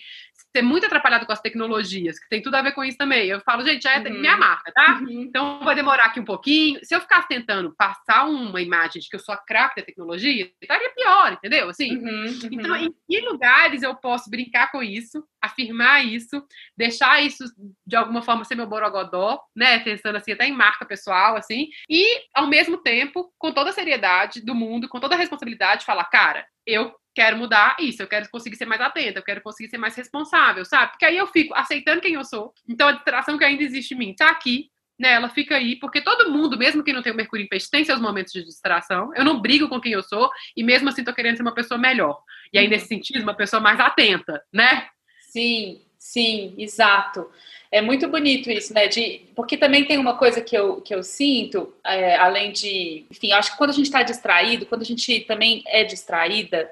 ser 0.56 0.62
muito 0.62 0.86
atrapalhado 0.86 1.26
com 1.26 1.32
as 1.32 1.41
tecnologias, 1.41 2.19
que 2.19 2.28
tem 2.28 2.41
tudo 2.41 2.56
a 2.56 2.62
ver 2.62 2.72
com 2.72 2.84
isso 2.84 2.98
também. 2.98 3.28
Eu 3.28 3.39
falo, 3.41 3.63
gente, 3.63 3.88
é 3.88 3.98
uhum. 3.98 4.19
minha 4.19 4.36
marca, 4.36 4.72
tá? 4.72 5.00
Uhum. 5.02 5.22
Então 5.22 5.60
vai 5.63 5.76
demorar 5.76 6.06
aqui 6.06 6.19
um 6.19 6.26
pouquinho. 6.26 6.80
Se 6.84 6.95
eu 6.95 7.02
ficar 7.02 7.28
tentando 7.28 7.74
passar 7.76 8.26
uma 8.26 8.62
imagem 8.62 9.02
de 9.02 9.08
que 9.08 9.15
eu 9.15 9.19
sou 9.19 9.34
a 9.34 9.38
craque 9.38 9.80
da 9.80 9.86
tecnologia, 9.86 10.52
estaria 10.62 10.89
pior, 10.91 11.34
entendeu? 11.34 11.69
Assim. 11.69 11.98
Uhum. 11.98 12.26
uhum. 12.26 12.50
Então, 12.52 12.76
em 12.76 12.93
que 13.08 13.22
lugares 13.22 13.84
eu 13.84 13.95
posso 13.95 14.30
brincar 14.30 14.72
com 14.72 14.82
isso, 14.82 15.24
afirmar 15.41 16.06
isso, 16.06 16.43
deixar 16.76 17.22
isso 17.22 17.43
de 17.86 17.95
alguma 17.95 18.22
forma 18.22 18.43
ser 18.43 18.56
meu 18.56 18.67
borogodó, 18.67 19.39
né? 19.56 19.80
Pensando 19.80 20.15
assim, 20.15 20.32
até 20.32 20.48
em 20.48 20.54
marca 20.54 20.86
pessoal, 20.86 21.36
assim, 21.36 21.69
e 21.89 22.04
ao 22.34 22.48
mesmo 22.48 22.78
tempo, 22.78 23.32
com 23.38 23.52
toda 23.52 23.69
a 23.69 23.74
seriedade 23.74 23.99
do 24.44 24.56
mundo, 24.56 24.88
com 24.88 25.00
toda 25.00 25.16
a 25.16 25.18
responsabilidade, 25.18 25.86
falar, 25.86 26.06
cara, 26.06 26.46
eu 26.66 26.94
quero 27.16 27.38
mudar 27.38 27.76
isso, 27.80 28.02
eu 28.02 28.08
quero 28.08 28.30
conseguir 28.30 28.56
ser 28.56 28.66
mais 28.66 28.82
atenta, 28.82 29.20
eu 29.20 29.24
quero 29.24 29.42
conseguir 29.42 29.70
ser 29.70 29.78
mais 29.78 29.96
responsável, 29.96 30.64
sabe? 30.64 30.92
Porque 30.92 31.06
aí 31.06 31.18
eu 31.18 31.28
fico 31.28 31.54
aceitando 31.54 32.02
quem 32.02 32.14
eu 32.14 32.24
sou. 32.24 32.54
Então 32.68 32.88
a 32.88 32.94
distração 32.94 33.38
que 33.38 33.44
ainda 33.44 33.64
existe 33.64 33.94
em 33.94 33.98
mim 33.98 34.16
tá 34.16 34.30
aqui, 34.30 34.70
né? 35.00 35.14
Ela 35.14 35.30
fica 35.30 35.56
aí, 35.56 35.78
porque 35.78 36.02
todo 36.02 36.32
mundo, 36.32 36.58
mesmo 36.58 36.84
que 36.84 36.94
não 36.94 37.02
tenha 37.02 37.14
o 37.14 37.18
Mercúrio 37.18 37.46
em 37.46 37.50
Peixe, 37.50 37.70
tem 37.70 37.84
seus 37.86 38.00
momentos 38.00 38.34
de 38.34 38.44
distração. 38.44 39.12
Eu 39.16 39.24
não 39.24 39.42
brigo 39.42 39.68
com 39.68 39.80
quem 39.80 39.94
eu 39.94 40.04
sou 40.04 40.30
e 40.56 40.64
mesmo 40.64 40.90
assim 40.90 41.04
tô 41.04 41.14
querendo 41.14 41.38
ser 41.38 41.42
uma 41.42 41.56
pessoa 41.56 41.78
melhor. 41.78 42.22
E 42.54 42.60
aí, 42.60 42.66
uhum. 42.66 42.72
nesse 42.72 42.88
sentido, 42.88 43.24
uma 43.24 43.34
pessoa 43.34 43.62
mais 43.62 43.80
atenta, 43.80 44.44
né? 44.54 44.88
Sim, 45.30 45.82
sim, 46.00 46.56
exato. 46.58 47.30
É 47.72 47.82
muito 47.82 48.08
bonito 48.08 48.50
isso, 48.50 48.74
né? 48.74 48.88
De, 48.88 49.28
porque 49.36 49.56
também 49.56 49.86
tem 49.86 50.00
uma 50.00 50.18
coisa 50.18 50.42
que 50.42 50.58
eu, 50.58 50.82
que 50.82 50.96
eu 50.96 51.04
sinto, 51.04 51.72
é, 51.86 52.16
além 52.16 52.52
de. 52.52 53.06
Enfim, 53.12 53.32
acho 53.34 53.52
que 53.52 53.58
quando 53.58 53.70
a 53.70 53.74
gente 53.74 53.86
está 53.86 54.02
distraído, 54.02 54.66
quando 54.66 54.82
a 54.82 54.86
gente 54.86 55.20
também 55.22 55.62
é 55.68 55.84
distraída, 55.84 56.72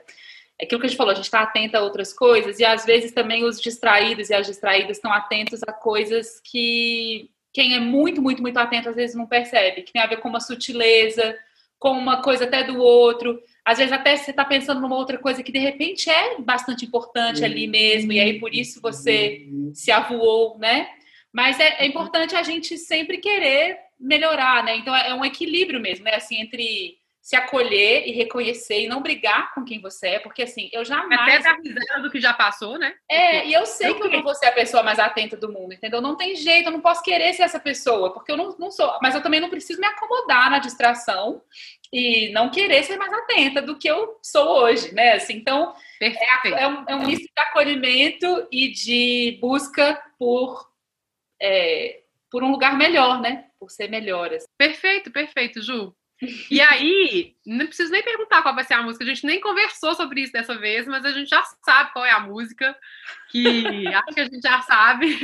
é 0.59 0.65
aquilo 0.65 0.81
que 0.81 0.87
a 0.87 0.89
gente 0.89 0.97
falou, 0.97 1.11
a 1.11 1.15
gente 1.15 1.25
está 1.25 1.41
atenta 1.41 1.77
a 1.77 1.83
outras 1.83 2.11
coisas, 2.11 2.59
e 2.59 2.65
às 2.65 2.83
vezes 2.83 3.11
também 3.11 3.43
os 3.43 3.61
distraídos 3.61 4.29
e 4.31 4.33
as 4.33 4.47
distraídas 4.47 4.97
estão 4.97 5.13
atentos 5.13 5.61
a 5.67 5.71
coisas 5.71 6.41
que 6.43 7.29
quem 7.53 7.75
é 7.75 7.79
muito, 7.79 8.21
muito, 8.21 8.41
muito 8.41 8.57
atento 8.57 8.89
às 8.89 8.95
vezes 8.95 9.15
não 9.15 9.27
percebe, 9.27 9.83
que 9.83 9.93
tem 9.93 10.01
a 10.01 10.07
ver 10.07 10.17
com 10.17 10.29
uma 10.29 10.39
sutileza, 10.39 11.37
com 11.79 11.91
uma 11.91 12.21
coisa 12.21 12.45
até 12.45 12.63
do 12.63 12.79
outro. 12.79 13.41
Às 13.67 13.79
vezes 13.79 13.91
até 13.91 14.15
você 14.15 14.31
está 14.31 14.45
pensando 14.45 14.79
numa 14.79 14.95
outra 14.95 15.17
coisa 15.17 15.43
que 15.43 15.51
de 15.51 15.59
repente 15.59 16.09
é 16.09 16.39
bastante 16.39 16.85
importante 16.85 17.43
ali 17.43 17.67
mesmo, 17.67 18.13
e 18.13 18.19
aí 18.21 18.39
por 18.39 18.55
isso 18.55 18.79
você 18.81 19.45
se 19.73 19.91
avoou, 19.91 20.57
né? 20.57 20.87
Mas 21.33 21.59
é, 21.59 21.83
é 21.83 21.85
importante 21.85 22.33
a 22.33 22.43
gente 22.43 22.77
sempre 22.77 23.17
querer 23.17 23.77
melhorar, 23.99 24.63
né? 24.63 24.77
Então 24.77 24.95
é 24.95 25.13
um 25.13 25.25
equilíbrio 25.25 25.81
mesmo, 25.81 26.05
né? 26.05 26.15
Assim, 26.15 26.39
entre 26.39 26.97
se 27.27 27.35
acolher 27.35 28.07
e 28.07 28.13
reconhecer 28.13 28.83
e 28.83 28.87
não 28.87 29.01
brigar 29.01 29.53
com 29.53 29.65
quem 29.65 29.81
você 29.81 30.11
é, 30.11 30.19
porque 30.19 30.43
assim, 30.43 30.69
eu 30.71 30.85
jamais. 30.85 31.19
Até 31.19 31.39
dar 31.39 31.57
risada 31.59 32.01
do 32.01 32.09
que 32.09 32.21
já 32.21 32.33
passou, 32.33 32.79
né? 32.79 32.95
É, 33.11 33.45
e 33.45 33.51
eu 33.51 33.65
sei 33.65 33.93
que 33.93 34.01
eu 34.01 34.09
não 34.09 34.23
vou 34.23 34.33
ser 34.33 34.45
a 34.45 34.51
pessoa 34.53 34.81
mais 34.81 34.97
atenta 34.97 35.35
do 35.35 35.51
mundo, 35.51 35.73
entendeu? 35.73 35.99
Não 35.99 36.15
tem 36.15 36.37
jeito, 36.37 36.67
eu 36.67 36.71
não 36.71 36.79
posso 36.79 37.03
querer 37.03 37.33
ser 37.33 37.43
essa 37.43 37.59
pessoa, 37.59 38.13
porque 38.13 38.31
eu 38.31 38.37
não, 38.37 38.55
não 38.57 38.71
sou. 38.71 38.97
Mas 39.01 39.13
eu 39.13 39.21
também 39.21 39.41
não 39.41 39.49
preciso 39.49 39.81
me 39.81 39.85
acomodar 39.87 40.49
na 40.49 40.59
distração 40.59 41.41
e 41.91 42.29
não 42.31 42.49
querer 42.49 42.81
ser 42.83 42.95
mais 42.95 43.11
atenta 43.11 43.61
do 43.61 43.77
que 43.77 43.89
eu 43.89 44.17
sou 44.23 44.61
hoje, 44.61 44.95
né? 44.95 45.15
Assim, 45.15 45.33
então, 45.33 45.75
é, 46.01 46.07
é, 46.63 46.67
um, 46.69 46.85
é 46.87 46.95
um 46.95 47.05
misto 47.05 47.25
de 47.25 47.41
acolhimento 47.41 48.47
e 48.49 48.71
de 48.71 49.37
busca 49.41 50.01
por, 50.17 50.71
é, 51.41 52.03
por 52.31 52.41
um 52.41 52.51
lugar 52.51 52.77
melhor, 52.77 53.19
né? 53.19 53.49
Por 53.59 53.69
ser 53.69 53.89
melhor. 53.89 54.33
Assim. 54.33 54.47
Perfeito, 54.57 55.11
perfeito, 55.11 55.61
Ju. 55.61 55.93
E 56.49 56.59
aí, 56.59 57.35
não 57.45 57.67
preciso 57.67 57.91
nem 57.91 58.03
perguntar 58.03 58.41
qual 58.41 58.55
vai 58.55 58.63
ser 58.63 58.73
a 58.73 58.81
música, 58.81 59.03
a 59.03 59.07
gente 59.07 59.25
nem 59.25 59.39
conversou 59.39 59.93
sobre 59.93 60.21
isso 60.21 60.33
dessa 60.33 60.57
vez, 60.57 60.87
mas 60.87 61.05
a 61.05 61.11
gente 61.11 61.29
já 61.29 61.43
sabe 61.63 61.93
qual 61.93 62.03
é 62.03 62.11
a 62.11 62.19
música, 62.19 62.75
que 63.29 63.37
acho 63.93 64.13
que 64.15 64.19
a 64.21 64.25
gente 64.25 64.41
já 64.41 64.61
sabe. 64.61 65.15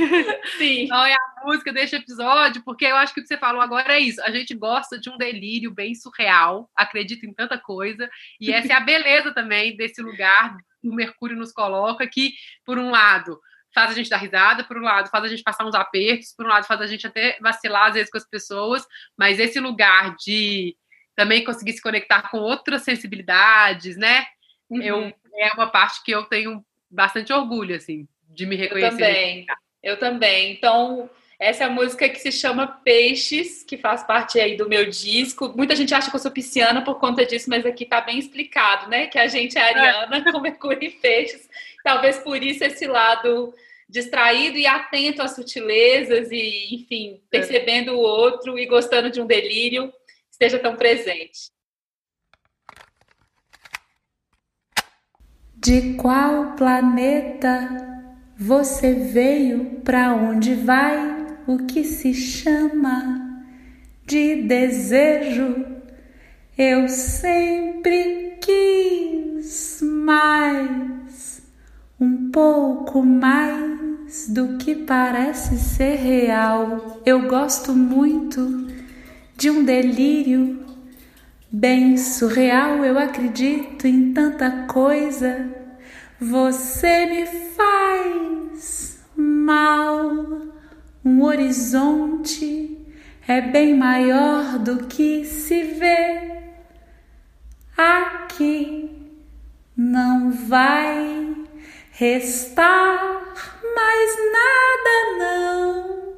Sim. 0.58 0.88
qual 0.88 1.06
é 1.06 1.14
a 1.14 1.46
música 1.46 1.74
deste 1.74 1.96
episódio, 1.96 2.62
porque 2.64 2.86
eu 2.86 2.96
acho 2.96 3.14
que 3.14 3.22
o 3.22 3.24
que 3.24 3.28
você 3.28 3.38
falou 3.38 3.62
agora 3.62 3.94
é 3.94 4.00
isso, 4.00 4.22
a 4.22 4.30
gente 4.30 4.54
gosta 4.54 5.00
de 5.00 5.10
um 5.10 5.18
delírio 5.18 5.72
bem 5.72 5.96
surreal, 5.96 6.70
acredita 6.76 7.26
em 7.26 7.34
tanta 7.34 7.58
coisa, 7.58 8.08
e 8.40 8.52
essa 8.52 8.74
é 8.74 8.76
a 8.76 8.80
beleza 8.80 9.34
também 9.34 9.76
desse 9.76 10.02
lugar 10.02 10.56
que 10.80 10.90
o 10.90 10.94
Mercúrio 10.94 11.36
nos 11.36 11.52
coloca, 11.52 12.06
que, 12.06 12.34
por 12.64 12.78
um 12.78 12.92
lado, 12.92 13.40
faz 13.74 13.90
a 13.90 13.94
gente 13.96 14.10
dar 14.10 14.18
risada, 14.18 14.64
por 14.64 14.78
um 14.78 14.84
lado, 14.84 15.10
faz 15.10 15.24
a 15.24 15.28
gente 15.28 15.42
passar 15.42 15.66
uns 15.66 15.74
apertos, 15.74 16.34
por 16.36 16.46
um 16.46 16.50
lado, 16.50 16.68
faz 16.68 16.80
a 16.82 16.88
gente 16.88 17.08
até 17.08 17.38
vacilar 17.42 17.88
às 17.88 17.96
vezes 17.96 18.12
com 18.12 18.18
as 18.18 18.30
pessoas, 18.30 18.86
mas 19.18 19.40
esse 19.40 19.60
lugar 19.60 20.16
de 20.18 20.78
também 21.16 21.44
conseguir 21.44 21.74
se 21.74 21.82
conectar 21.82 22.30
com 22.30 22.38
outras 22.38 22.84
sensibilidades, 22.84 23.98
né? 23.98 24.26
Uhum. 24.70 24.82
Eu, 24.82 25.14
é 25.36 25.54
uma 25.54 25.68
parte 25.68 26.04
que 26.04 26.12
eu 26.12 26.24
tenho 26.24 26.64
bastante 26.90 27.32
orgulho, 27.34 27.76
assim, 27.76 28.08
de 28.30 28.46
me 28.46 28.56
reconhecer. 28.56 28.94
Eu 28.94 28.98
também, 28.98 29.46
eu 29.84 30.00
também. 30.00 30.52
Então, 30.54 31.10
essa 31.40 31.64
é 31.64 31.68
a 31.68 31.70
música 31.70 32.08
que 32.08 32.20
se 32.20 32.32
chama 32.32 32.68
Peixes, 32.68 33.64
que 33.64 33.78
faz 33.78 34.04
parte 34.04 34.40
aí 34.40 34.56
do 34.56 34.70
meu 34.70 34.90
disco. 34.90 35.52
Muita 35.56 35.76
gente 35.76 35.94
acha 35.94 36.10
que 36.10 36.16
eu 36.16 36.20
sou 36.20 36.32
pisciana 36.32 36.84
por 36.84 37.00
conta 37.00 37.26
disso, 37.26 37.50
mas 37.50 37.66
aqui 37.66 37.86
tá 37.86 38.00
bem 38.02 38.18
explicado, 38.18 38.90
né? 38.90 39.08
Que 39.08 39.20
a 39.20 39.28
gente 39.28 39.58
é 39.58 39.62
ariana 39.62 40.18
é. 40.18 40.24
com 40.32 40.40
Mercúrio 40.40 40.88
em 40.88 40.92
Peixes. 40.92 41.50
Talvez 41.84 42.18
por 42.20 42.42
isso 42.42 42.64
esse 42.64 42.88
lado 42.88 43.54
distraído 43.90 44.58
e 44.58 44.66
atento 44.66 45.22
às 45.22 45.36
sutilezas 45.36 46.32
e, 46.32 46.76
enfim, 46.76 47.16
é. 47.16 47.20
percebendo 47.30 47.94
o 47.94 48.00
outro 48.00 48.58
e 48.58 48.66
gostando 48.66 49.10
de 49.12 49.22
um 49.22 49.26
delírio 49.26 49.94
esteja 50.34 50.58
tão 50.58 50.76
presente. 50.76 51.52
De 55.56 55.94
qual 55.94 56.56
planeta 56.56 57.70
você 58.36 58.94
veio? 58.94 59.82
Para 59.82 60.14
onde 60.14 60.56
vai? 60.56 61.38
O 61.48 61.66
que 61.66 61.84
se 61.84 62.14
chama 62.14 63.44
de 64.06 64.44
desejo? 64.44 65.66
Eu 66.58 66.90
sempre 66.90 68.38
quis 68.42 69.80
mais, 69.82 71.42
um 72.00 72.30
pouco 72.32 73.04
mais 73.04 74.28
do 74.28 74.58
que 74.58 74.76
parece 74.76 75.58
ser 75.58 75.96
real. 75.96 77.02
Eu 77.06 77.28
gosto 77.28 77.74
muito 77.74 78.73
de 79.36 79.50
um 79.50 79.64
delírio 79.64 80.66
bem 81.52 81.98
surreal. 81.98 82.84
Eu 82.84 82.98
acredito 82.98 83.88
em 83.88 84.14
tanta 84.14 84.66
coisa. 84.68 85.50
Você 86.20 87.06
me 87.06 87.26
faz 87.56 89.00
mal. 89.16 90.44
Um 91.06 91.22
horizonte 91.22 92.78
é 93.28 93.42
bem 93.42 93.76
maior 93.78 94.58
do 94.60 94.86
que 94.88 95.26
se 95.26 95.64
vê. 95.64 96.32
Aqui 97.76 98.90
não 99.76 100.32
vai 100.32 101.36
restar 101.92 103.24
mais 103.76 104.16
nada, 104.32 105.18
não. 105.20 106.13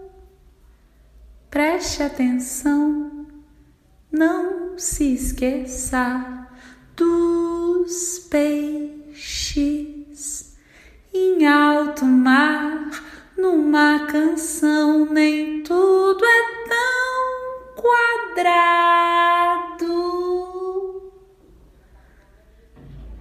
Preste 1.55 2.03
atenção, 2.03 3.25
não 4.11 4.77
se 4.77 5.13
esqueça 5.13 6.49
dos 6.97 8.19
peixes 8.29 9.63
em 11.13 11.47
alto 11.47 12.03
mar, 12.03 12.89
numa 13.37 14.05
canção. 14.05 15.05
Nem 15.05 15.63
tudo 15.63 16.25
é 16.25 16.43
tão 16.67 17.73
quadrado. 18.35 18.73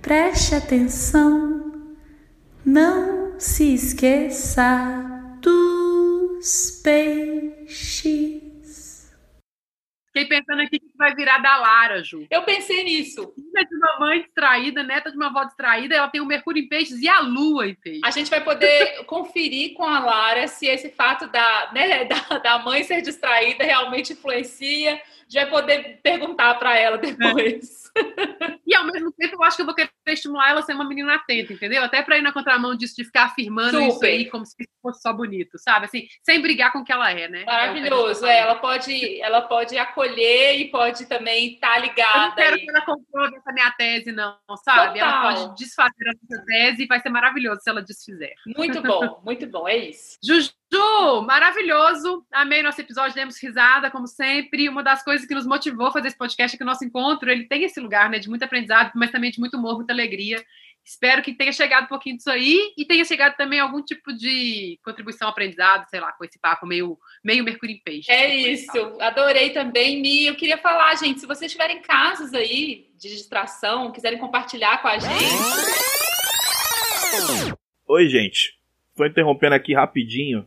Preste 0.02 0.56
atenção, 0.56 1.72
não 2.64 3.38
se 3.38 3.74
esqueça 3.74 5.04
dos 5.40 5.73
peixes. 6.82 8.44
Fiquei 10.14 10.28
pensando 10.28 10.62
aqui 10.62 10.78
que 10.78 10.96
vai 10.96 11.12
virar 11.12 11.38
da 11.38 11.56
Lara, 11.56 12.04
Ju. 12.04 12.24
Eu 12.30 12.44
pensei 12.44 12.84
nisso. 12.84 13.32
Filha 13.34 13.66
de 13.66 13.74
uma 13.74 13.98
mãe 13.98 14.22
distraída, 14.22 14.84
neta 14.84 15.10
de 15.10 15.16
uma 15.16 15.26
avó 15.26 15.42
distraída, 15.42 15.96
ela 15.96 16.08
tem 16.08 16.20
o 16.20 16.26
Mercúrio 16.26 16.62
em 16.62 16.68
peixes 16.68 17.00
e 17.00 17.08
a 17.08 17.18
Lua 17.18 17.66
em 17.66 17.74
peixes. 17.74 18.02
A 18.04 18.10
gente 18.10 18.30
vai 18.30 18.40
poder 18.40 19.02
conferir 19.06 19.74
com 19.74 19.82
a 19.82 19.98
Lara 19.98 20.46
se 20.46 20.68
esse 20.68 20.88
fato 20.90 21.26
da, 21.26 21.72
né, 21.72 22.04
da, 22.06 22.38
da 22.38 22.58
mãe 22.60 22.84
ser 22.84 23.02
distraída 23.02 23.64
realmente 23.64 24.12
influencia. 24.12 25.02
Já 25.28 25.42
vai 25.42 25.50
poder 25.50 26.00
perguntar 26.02 26.54
para 26.54 26.76
ela 26.78 26.98
depois. 26.98 27.84
É. 27.96 28.58
E 28.66 28.74
ao 28.74 28.84
mesmo 28.86 29.12
tempo, 29.12 29.36
eu 29.36 29.42
acho 29.42 29.56
que 29.56 29.62
eu 29.62 29.66
vou 29.66 29.74
querer 29.74 29.90
estimular 30.08 30.50
ela 30.50 30.60
a 30.60 30.62
ser 30.62 30.74
uma 30.74 30.88
menina 30.88 31.14
atenta, 31.14 31.52
entendeu? 31.52 31.82
Até 31.82 32.02
para 32.02 32.18
ir 32.18 32.22
na 32.22 32.32
contramão 32.32 32.74
disso, 32.74 32.96
de 32.96 33.04
ficar 33.04 33.24
afirmando 33.24 33.78
Super. 33.78 33.88
isso 33.88 34.04
aí 34.04 34.30
como 34.30 34.44
se 34.44 34.56
fosse 34.82 35.00
só 35.00 35.12
bonito, 35.12 35.58
sabe? 35.58 35.86
Assim, 35.86 36.06
sem 36.22 36.40
brigar 36.40 36.72
com 36.72 36.80
o 36.80 36.84
que 36.84 36.92
ela 36.92 37.10
é, 37.10 37.28
né? 37.28 37.44
Maravilhoso. 37.44 38.26
É, 38.26 38.38
ela 38.40 38.56
pode, 38.56 39.20
ela 39.20 39.42
pode 39.42 39.78
acolher 39.78 40.58
e 40.58 40.70
pode 40.70 41.06
também 41.06 41.54
estar 41.54 41.74
tá 41.74 41.78
ligada. 41.78 42.18
Eu 42.18 42.28
não 42.28 42.34
quero 42.34 42.56
aí. 42.56 42.64
que 42.64 42.70
ela 42.70 42.80
comprove 42.82 43.36
essa 43.36 43.52
minha 43.52 43.70
tese, 43.72 44.12
não, 44.12 44.36
sabe? 44.64 44.98
Total. 44.98 45.08
Ela 45.08 45.22
pode 45.22 45.56
desfazer 45.56 46.08
essa 46.08 46.44
tese 46.44 46.82
e 46.82 46.86
vai 46.86 47.00
ser 47.00 47.10
maravilhoso 47.10 47.60
se 47.62 47.70
ela 47.70 47.82
desfizer. 47.82 48.34
Muito 48.56 48.82
bom, 48.82 49.20
muito 49.24 49.46
bom, 49.46 49.68
é 49.68 49.76
isso. 49.76 50.18
Juju, 50.22 50.50
maravilhoso. 51.22 52.24
Amei 52.32 52.62
nosso 52.62 52.80
episódio, 52.80 53.14
demos 53.14 53.42
risada, 53.42 53.90
como 53.90 54.06
sempre. 54.06 54.68
Uma 54.68 54.82
das 54.82 55.02
coisas 55.02 55.26
que 55.26 55.34
nos 55.34 55.46
motivou 55.46 55.86
a 55.88 55.92
fazer 55.92 56.08
esse 56.08 56.18
podcast 56.18 56.54
é 56.54 56.58
que 56.58 56.64
o 56.64 56.66
nosso 56.66 56.84
encontro 56.84 57.30
ele 57.30 57.44
tem 57.44 57.64
esse 57.64 57.80
lugar, 57.80 58.08
né, 58.10 58.18
de 58.18 58.28
muito 58.28 58.42
aprendizado, 58.42 58.92
mas 58.94 59.10
também 59.10 59.30
de 59.30 59.40
muito 59.40 59.56
humor, 59.56 59.76
muita 59.76 59.92
alegria. 59.92 60.44
Espero 60.84 61.22
que 61.22 61.32
tenha 61.32 61.50
chegado 61.50 61.84
um 61.84 61.88
pouquinho 61.88 62.16
disso 62.16 62.30
aí 62.30 62.74
e 62.76 62.84
tenha 62.84 63.04
chegado 63.06 63.34
também 63.36 63.58
algum 63.58 63.82
tipo 63.82 64.12
de 64.12 64.78
contribuição 64.84 65.26
aprendizado, 65.28 65.88
sei 65.88 65.98
lá, 65.98 66.12
com 66.12 66.22
esse 66.24 66.38
papo 66.38 66.66
meio, 66.66 66.98
meio 67.24 67.42
Mercúrio 67.42 67.74
em 67.74 67.80
Peixe. 67.82 68.12
É 68.12 68.34
isso, 68.34 68.98
adorei 69.00 69.48
também, 69.50 70.02
Mi. 70.02 70.26
Eu 70.26 70.34
queria 70.34 70.58
falar, 70.58 70.94
gente, 70.96 71.20
se 71.20 71.26
vocês 71.26 71.50
tiverem 71.50 71.80
casos 71.80 72.34
aí 72.34 72.90
de 72.98 73.08
distração, 73.08 73.90
quiserem 73.92 74.18
compartilhar 74.18 74.82
com 74.82 74.88
a 74.88 74.98
gente. 74.98 75.24
Oi, 77.88 78.08
gente. 78.08 78.54
Estou 78.90 79.06
interrompendo 79.06 79.54
aqui 79.54 79.74
rapidinho, 79.74 80.46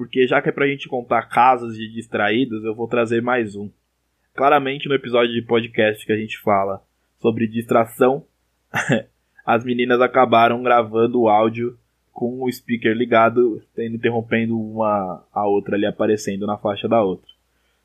porque 0.00 0.26
já 0.26 0.40
que 0.40 0.48
é 0.48 0.52
pra 0.52 0.66
gente 0.66 0.88
contar 0.88 1.28
casos 1.28 1.76
de 1.76 1.86
distraídos, 1.86 2.64
eu 2.64 2.74
vou 2.74 2.88
trazer 2.88 3.20
mais 3.20 3.54
um. 3.54 3.68
Claramente 4.34 4.88
no 4.88 4.94
episódio 4.94 5.34
de 5.34 5.42
podcast 5.42 6.06
que 6.06 6.12
a 6.12 6.16
gente 6.16 6.38
fala 6.38 6.82
sobre 7.18 7.46
distração, 7.46 8.24
as 9.44 9.62
meninas 9.62 10.00
acabaram 10.00 10.62
gravando 10.62 11.20
o 11.20 11.28
áudio 11.28 11.78
com 12.14 12.42
o 12.42 12.50
speaker 12.50 12.96
ligado, 12.96 13.62
interrompendo 13.76 14.58
uma 14.58 15.22
a 15.30 15.46
outra 15.46 15.76
ali 15.76 15.84
aparecendo 15.84 16.46
na 16.46 16.56
faixa 16.56 16.88
da 16.88 17.04
outra. 17.04 17.28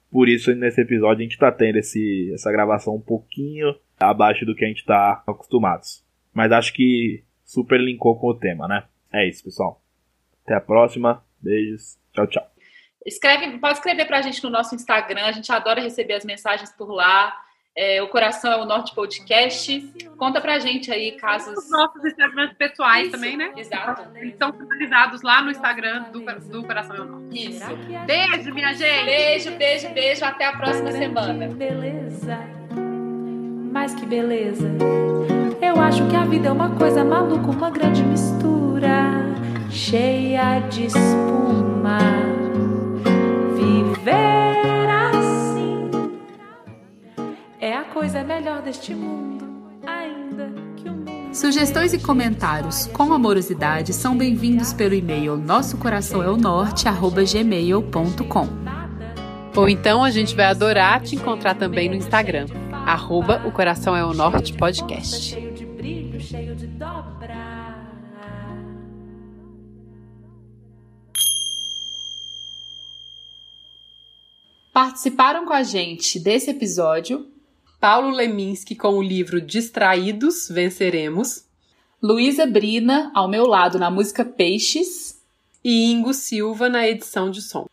Por 0.10 0.30
isso, 0.30 0.56
nesse 0.56 0.80
episódio, 0.80 1.20
a 1.20 1.24
gente 1.24 1.38
tá 1.38 1.52
tendo 1.52 1.80
esse, 1.80 2.32
essa 2.34 2.50
gravação 2.50 2.96
um 2.96 3.02
pouquinho 3.02 3.76
abaixo 4.00 4.46
do 4.46 4.56
que 4.56 4.64
a 4.64 4.70
gente 4.70 4.86
tá 4.86 5.22
acostumados. 5.28 6.02
Mas 6.34 6.54
acho 6.54 6.72
que 6.72 7.26
super 7.44 7.78
linkou 7.78 8.18
com 8.18 8.30
o 8.30 8.40
tema, 8.40 8.70
né? 8.70 8.86
É 9.12 9.28
isso, 9.28 9.44
pessoal. 9.44 9.82
Até 10.46 10.56
a 10.56 10.62
próxima. 10.62 11.22
Beijos. 11.42 12.05
Tchau, 12.16 12.28
tchau. 12.28 12.48
Escreve, 13.06 13.60
pode 13.60 13.76
escrever 13.76 14.06
pra 14.06 14.22
gente 14.22 14.44
no 14.44 14.50
nosso 14.50 14.74
Instagram, 14.74 15.26
a 15.26 15.32
gente 15.32 15.52
adora 15.52 15.82
receber 15.82 16.14
as 16.14 16.26
mensagens 16.26 16.72
por 16.72 16.90
lá. 16.90 17.36
É, 17.78 18.02
o 18.02 18.08
Coração 18.08 18.50
é 18.54 18.56
o 18.56 18.64
Norte 18.64 18.96
Podcast. 18.96 19.82
Conta 20.18 20.40
pra 20.40 20.60
gente 20.60 20.90
aí 20.94 21.12
casos. 21.18 21.58
Os 21.58 21.70
nossos 21.70 22.06
Instagrams 22.06 22.54
pessoais 22.54 23.04
Isso, 23.04 23.12
também, 23.12 23.36
né? 23.36 23.52
Exato. 23.58 24.18
Eles 24.18 24.32
estão 24.32 24.54
finalizados 24.54 25.22
lá 25.22 25.42
no 25.42 25.52
Instagram 25.52 26.04
do, 26.04 26.22
do 26.22 26.64
Coração 26.64 26.96
é 26.96 27.02
o 27.02 27.06
Norte. 27.06 27.50
Isso. 27.50 27.76
Beijo, 28.06 28.54
minha 28.54 28.74
gente. 28.74 29.06
Beijo, 29.06 29.52
beijo, 29.58 29.90
beijo. 29.90 30.24
Até 30.24 30.46
a 30.46 30.56
próxima 30.56 30.90
semana. 30.94 31.50
Beleza. 31.50 32.40
mas 33.74 33.94
que 33.94 34.06
beleza. 34.06 34.70
Eu 35.62 35.78
acho 35.82 36.08
que 36.08 36.16
a 36.16 36.24
vida 36.24 36.48
é 36.48 36.52
uma 36.54 36.74
coisa 36.78 37.04
maluca, 37.04 37.52
uma 37.52 37.70
grande 37.70 38.02
mistura, 38.04 39.25
cheia 39.70 40.60
de 40.70 40.86
espuma. 40.86 42.00
Viver 43.56 44.90
assim 45.14 45.90
é 47.60 47.76
a 47.76 47.84
coisa 47.84 48.24
melhor 48.24 48.62
deste 48.62 48.94
mundo, 48.94 49.46
ainda 49.86 50.52
que 50.76 50.90
o 50.90 50.94
mundo. 50.94 51.36
Sugestões 51.36 51.94
e 51.94 52.00
comentários 52.00 52.88
com 52.88 53.12
amorosidade 53.14 53.94
são 53.94 54.18
bem-vindos 54.18 54.74
pelo 54.74 54.94
e-mail 54.94 55.36
nosso 55.36 55.78
coração 55.78 56.24
é 56.24 56.30
o. 56.30 56.38
Ou 59.56 59.70
então 59.70 60.04
a 60.04 60.12
gente 60.12 60.36
vai 60.36 60.46
adorar 60.46 61.02
te 61.02 61.16
encontrar 61.16 61.56
também 61.56 61.88
no 61.88 61.96
Instagram, 61.96 62.48
arroba 62.86 63.42
o 63.46 63.52
Coração 63.52 63.96
é 63.96 64.04
o 64.04 64.14
Norte 64.14 64.54
Podcast. 64.54 65.55
Participaram 74.76 75.46
com 75.46 75.54
a 75.54 75.64
gente 75.64 76.20
desse 76.20 76.52
episódio 76.52 77.32
Paulo 77.80 78.10
Leminski 78.10 78.76
com 78.76 78.96
o 78.96 79.02
livro 79.02 79.40
Distraídos, 79.40 80.50
Venceremos, 80.50 81.46
Luísa 82.04 82.46
Brina, 82.46 83.10
ao 83.16 83.30
meu 83.30 83.48
lado 83.48 83.80
na 83.80 83.90
música 83.90 84.26
Peixes. 84.26 85.24
e 85.64 85.90
Ingo 85.90 86.14
Silva 86.14 86.68
na 86.68 86.86
edição 86.86 87.32
de 87.32 87.42
som. 87.42 87.66